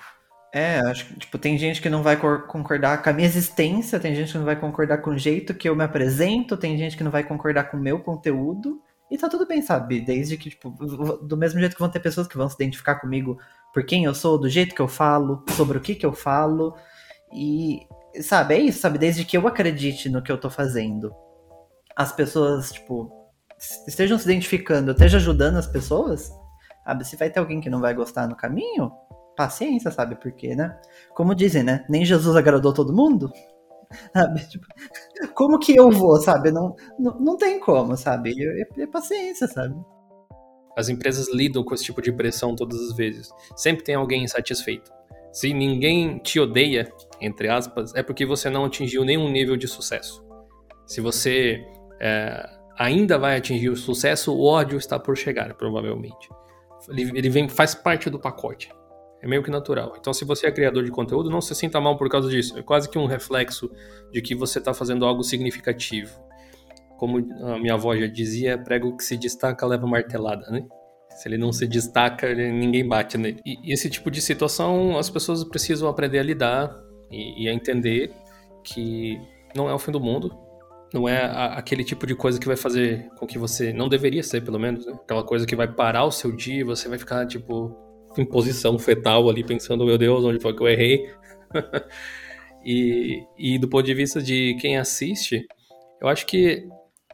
[0.55, 4.15] É, acho que tipo, tem gente que não vai concordar com a minha existência, tem
[4.15, 7.03] gente que não vai concordar com o jeito que eu me apresento, tem gente que
[7.03, 8.81] não vai concordar com o meu conteúdo.
[9.11, 10.01] E tá tudo bem, sabe?
[10.01, 13.39] Desde que, tipo, do mesmo jeito que vão ter pessoas que vão se identificar comigo
[13.73, 16.75] por quem eu sou, do jeito que eu falo, sobre o que que eu falo.
[17.33, 17.87] E,
[18.21, 18.99] sabe, é isso, sabe?
[18.99, 21.15] Desde que eu acredite no que eu tô fazendo.
[21.95, 23.11] As pessoas, tipo,
[23.87, 26.33] estejam se identificando, esteja ajudando as pessoas,
[26.85, 27.05] sabe?
[27.05, 28.91] Se vai ter alguém que não vai gostar no caminho,
[29.37, 30.17] paciência, sabe?
[30.17, 30.77] Porque, né?
[31.15, 31.85] Como dizem, né?
[31.89, 33.33] Nem Jesus agradou todo mundo.
[34.13, 34.47] Sabe?
[34.49, 34.67] Tipo,
[35.35, 36.51] como que eu vou, sabe?
[36.51, 38.35] Não, não, não tem como, sabe?
[38.39, 39.75] É, é paciência, sabe?
[40.77, 43.31] As empresas lidam com esse tipo de pressão todas as vezes.
[43.57, 44.93] Sempre tem alguém insatisfeito.
[45.33, 50.25] Se ninguém te odeia, entre aspas, é porque você não atingiu nenhum nível de sucesso.
[50.87, 51.65] Se você
[52.01, 52.49] é,
[52.79, 56.29] ainda vai atingir o sucesso, o ódio está por chegar, provavelmente.
[56.89, 58.71] Ele, ele vem, faz parte do pacote.
[59.27, 59.97] É meio que natural.
[59.99, 62.57] Então, se você é criador de conteúdo, não se sinta mal por causa disso.
[62.57, 63.69] É quase que um reflexo
[64.13, 66.17] de que você está fazendo algo significativo.
[66.97, 70.65] Como a minha avó já dizia, prego que se destaca leva martelada, né?
[71.11, 73.41] Se ele não se destaca, ninguém bate nele.
[73.45, 76.73] E esse tipo de situação, as pessoas precisam aprender a lidar
[77.11, 78.13] e, e a entender
[78.63, 79.21] que
[79.57, 80.33] não é o fim do mundo.
[80.95, 83.73] Não é a, aquele tipo de coisa que vai fazer com que você.
[83.73, 84.93] Não deveria ser, pelo menos, né?
[84.93, 87.86] Aquela coisa que vai parar o seu dia você vai ficar, tipo,
[88.19, 91.11] em posição fetal ali, pensando, meu Deus, onde foi que eu errei?
[92.65, 95.47] e, e do ponto de vista de quem assiste,
[96.01, 96.67] eu acho que.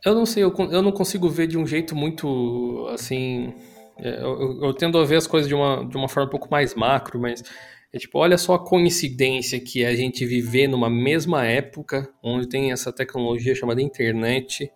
[0.04, 3.54] Eu não sei, eu, eu não consigo ver de um jeito muito assim.
[3.98, 6.48] É, eu, eu, tendo a ver as coisas de uma, de uma forma um pouco
[6.50, 7.42] mais macro, mas
[7.92, 12.48] é tipo, olha só a coincidência que é a gente viver numa mesma época onde
[12.48, 14.72] tem essa tecnologia chamada internet,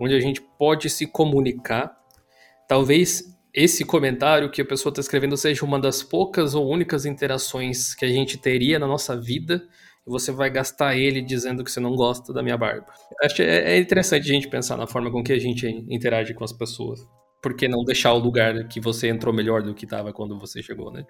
[0.00, 1.94] onde a gente pode se comunicar.
[2.66, 7.94] Talvez esse comentário que a pessoa está escrevendo seja uma das poucas ou únicas interações
[7.94, 9.62] que a gente teria na nossa vida
[10.04, 12.86] e você vai gastar ele dizendo que você não gosta da minha barba.
[13.22, 16.42] Acho é, é interessante a gente pensar na forma com que a gente interage com
[16.42, 17.00] as pessoas.
[17.40, 20.60] Por que não deixar o lugar que você entrou melhor do que estava quando você
[20.60, 21.04] chegou, né?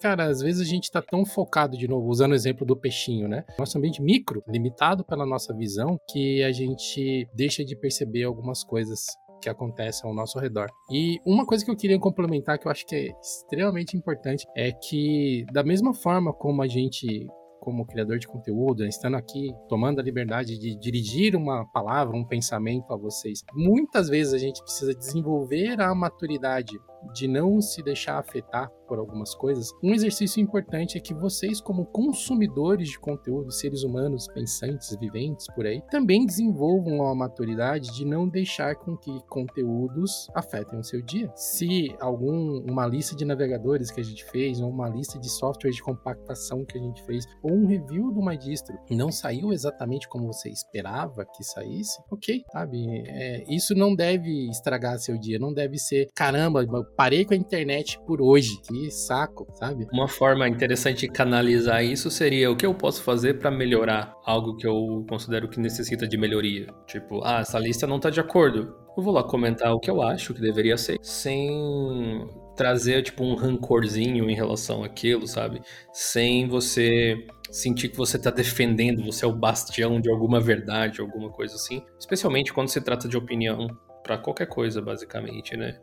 [0.00, 3.28] Cara, às vezes a gente está tão focado, de novo, usando o exemplo do peixinho,
[3.28, 3.44] né?
[3.58, 9.06] Nosso ambiente micro, limitado pela nossa visão, que a gente deixa de perceber algumas coisas
[9.44, 10.68] que acontecem ao nosso redor.
[10.90, 14.72] E uma coisa que eu queria complementar, que eu acho que é extremamente importante, é
[14.72, 17.26] que, da mesma forma como a gente
[17.60, 22.92] como criador de conteúdo, estando aqui, tomando a liberdade de dirigir uma palavra, um pensamento
[22.92, 23.42] a vocês.
[23.54, 26.78] Muitas vezes a gente precisa desenvolver a maturidade
[27.14, 31.86] de não se deixar afetar por algumas coisas, um exercício importante é que vocês, como
[31.86, 38.28] consumidores de conteúdo, seres humanos pensantes, viventes por aí, também desenvolvam a maturidade de não
[38.28, 41.30] deixar com que conteúdos afetem o seu dia.
[41.34, 45.70] Se algum uma lista de navegadores que a gente fez, ou uma lista de software
[45.70, 50.08] de compactação que a gente fez, ou um review de uma distro não saiu exatamente
[50.08, 53.04] como você esperava que saísse, ok, sabe?
[53.06, 56.64] É, isso não deve estragar seu dia, não deve ser, caramba,
[56.96, 59.86] parei com a internet por hoje, que saco, sabe?
[59.92, 64.56] Uma forma interessante de canalizar isso seria o que eu posso fazer para melhorar algo
[64.56, 66.66] que eu considero que necessita de melhoria.
[66.86, 68.74] Tipo, ah, essa lista não tá de acordo.
[68.96, 73.34] Eu vou lá comentar o que eu acho que deveria ser, sem trazer tipo um
[73.34, 75.60] rancorzinho em relação àquilo, sabe?
[75.92, 77.16] Sem você
[77.50, 81.82] sentir que você está defendendo, você é o bastião de alguma verdade, alguma coisa assim.
[81.98, 83.68] Especialmente quando se trata de opinião
[84.02, 85.78] para qualquer coisa, basicamente, né?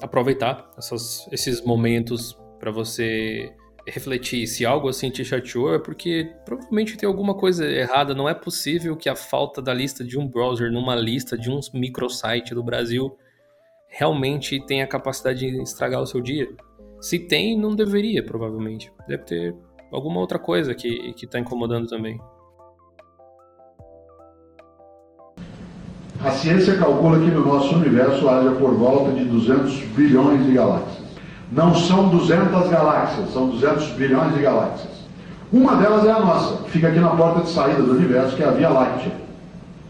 [0.00, 3.52] Aproveitar essas, esses momentos para você
[3.86, 8.14] refletir se algo assim te chateou é porque provavelmente tem alguma coisa errada.
[8.14, 11.60] Não é possível que a falta da lista de um browser numa lista de um
[11.74, 13.16] microsite do Brasil
[13.88, 16.48] realmente tenha a capacidade de estragar o seu dia.
[17.00, 18.90] Se tem, não deveria, provavelmente.
[19.06, 19.54] Deve ter
[19.92, 22.18] alguma outra coisa que, que tá incomodando também.
[26.24, 31.03] A ciência calcula que no nosso universo haja por volta de 200 bilhões de galáxias.
[31.52, 34.94] Não são 200 galáxias, são 200 bilhões de galáxias.
[35.52, 38.42] Uma delas é a nossa, que fica aqui na porta de saída do universo, que
[38.42, 39.12] é a Via Láctea,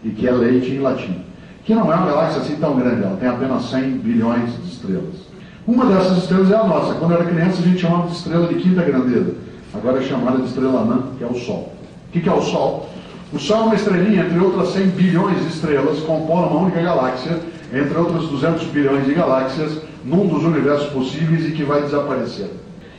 [0.03, 1.25] e que é leite em latim.
[1.65, 5.25] Que não é uma galáxia assim tão grande, ela tem apenas 100 bilhões de estrelas.
[5.67, 6.95] Uma dessas estrelas é a nossa.
[6.95, 9.35] Quando eu era criança, a gente chamava de estrela de quinta grandeza.
[9.73, 11.73] Agora é chamada de estrela anã, que é o Sol.
[12.09, 12.91] O que é o Sol?
[13.33, 17.41] O Sol é uma estrelinha, entre outras 100 bilhões de estrelas, compondo uma única galáxia,
[17.73, 22.51] entre outras 200 bilhões de galáxias, num dos universos possíveis e que vai desaparecer.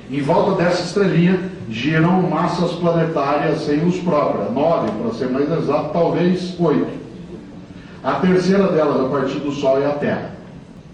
[0.09, 5.89] Em volta dessa estrelinha giram massas planetárias sem luz própria, nove para ser mais exato,
[5.91, 7.05] talvez oito.
[8.03, 10.31] A terceira delas, a partir do Sol, é a Terra.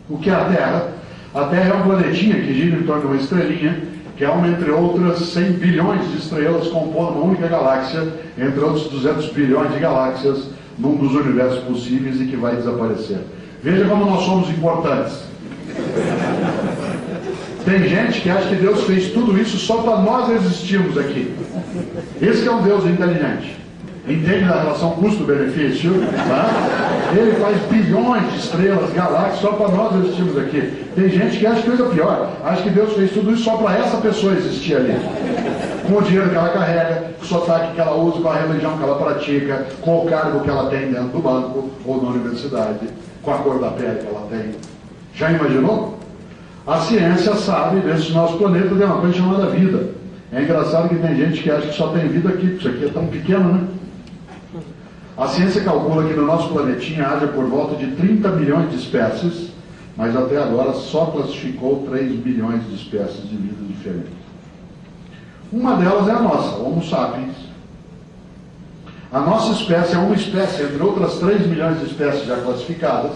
[0.09, 0.87] O que é a Terra?
[1.33, 3.83] A Terra é um planetinha que gira em torno de uma estrelinha,
[4.15, 8.07] que é uma, entre outras, 100 bilhões de estrelas compondo uma única galáxia,
[8.37, 10.47] entre outros 200 bilhões de galáxias,
[10.77, 13.19] num dos universos possíveis e que vai desaparecer.
[13.61, 15.23] Veja como nós somos importantes.
[17.65, 21.33] Tem gente que acha que Deus fez tudo isso só para nós existirmos aqui.
[22.21, 23.61] Esse é um Deus inteligente.
[24.07, 25.91] Entende a relação custo-benefício?
[26.27, 26.49] Tá?
[27.15, 30.85] Ele faz bilhões de estrelas, galáxias, só para nós existirmos aqui.
[30.95, 32.31] Tem gente que acha coisa pior.
[32.43, 34.95] Acha que Deus fez tudo isso só para essa pessoa existir ali.
[35.87, 38.75] Com o dinheiro que ela carrega, com o sotaque que ela usa, com a religião
[38.75, 42.87] que ela pratica, com o cargo que ela tem dentro do banco ou na universidade,
[43.21, 44.55] com a cor da pele que ela tem.
[45.13, 46.00] Já imaginou?
[46.65, 49.89] A ciência sabe desse nosso planeta tem uma coisa chamada vida.
[50.31, 52.85] É engraçado que tem gente que acha que só tem vida aqui, porque isso aqui
[52.85, 53.67] é tão pequeno, né?
[55.17, 59.49] A ciência calcula que no nosso planetinha haja por volta de 30 milhões de espécies,
[59.97, 64.13] mas até agora só classificou 3 bilhões de espécies de vida diferentes.
[65.51, 67.35] Uma delas é a nossa, Homo sapiens.
[69.11, 73.11] A nossa espécie é uma espécie, entre outras 3 milhões de espécies já classificadas,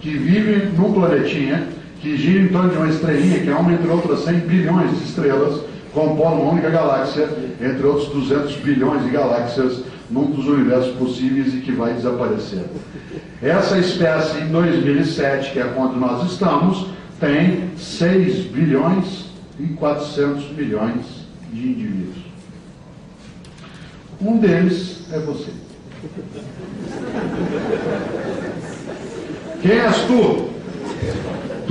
[0.00, 1.66] que vive num planetinha
[2.00, 5.04] que gira em torno de uma estrelinha, que é uma, entre outras 100 bilhões de
[5.04, 5.60] estrelas,
[5.92, 7.28] compondo uma única galáxia,
[7.60, 12.64] entre outros 200 bilhões de galáxias num dos universos possíveis e que vai desaparecer.
[13.42, 16.86] Essa espécie, em 2007, que é quando nós estamos,
[17.20, 19.26] tem 6 bilhões
[19.58, 21.04] e 400 milhões
[21.52, 22.16] de indivíduos.
[24.20, 25.50] Um deles é você.
[29.62, 30.50] Quem és tu?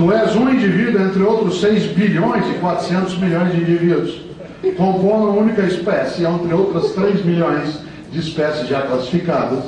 [0.00, 4.22] Tu és um indivíduo entre outros 6 bilhões e 400 milhões de indivíduos,
[4.74, 9.62] compondo uma única espécie, entre outras 3 milhões de espécies já classificadas,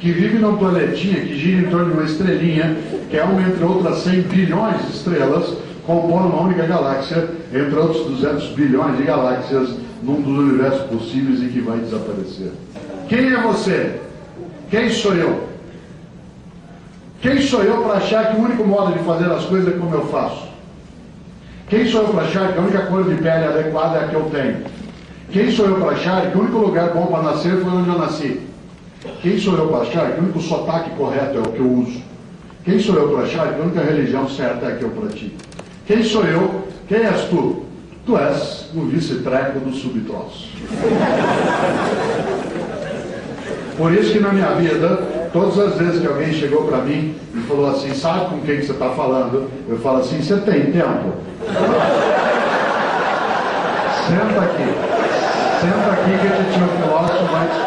[0.00, 2.76] que vive num planetinha que gira em torno de uma estrelinha,
[3.08, 5.54] que é uma entre outras 100 bilhões de estrelas,
[5.86, 11.46] compondo uma única galáxia, entre outros 200 bilhões de galáxias, num dos universos possíveis e
[11.46, 12.50] que vai desaparecer.
[13.08, 14.00] Quem é você?
[14.68, 15.55] Quem sou eu?
[17.20, 19.94] Quem sou eu para achar que o único modo de fazer as coisas é como
[19.94, 20.48] eu faço?
[21.68, 24.14] Quem sou eu para achar que a única cor de pele adequada é a que
[24.14, 24.64] eu tenho?
[25.30, 27.98] Quem sou eu para achar que o único lugar bom para nascer foi onde eu
[27.98, 28.40] nasci?
[29.22, 32.00] Quem sou eu para achar que o único sotaque correto é o que eu uso?
[32.64, 35.36] Quem sou eu para achar que a única religião certa é a que eu pratico?
[35.86, 36.68] Quem sou eu?
[36.88, 37.64] Quem és tu?
[38.04, 40.48] Tu és o vice-treco do subtroço.
[43.76, 47.40] Por isso que na minha vida Todas as vezes que alguém chegou para mim e
[47.42, 49.50] falou assim, sabe com quem que você está falando?
[49.68, 51.12] Eu falo assim, você tem tempo?
[54.08, 54.64] Senta aqui.
[55.60, 57.58] Senta aqui que a gente, o filósofo vai te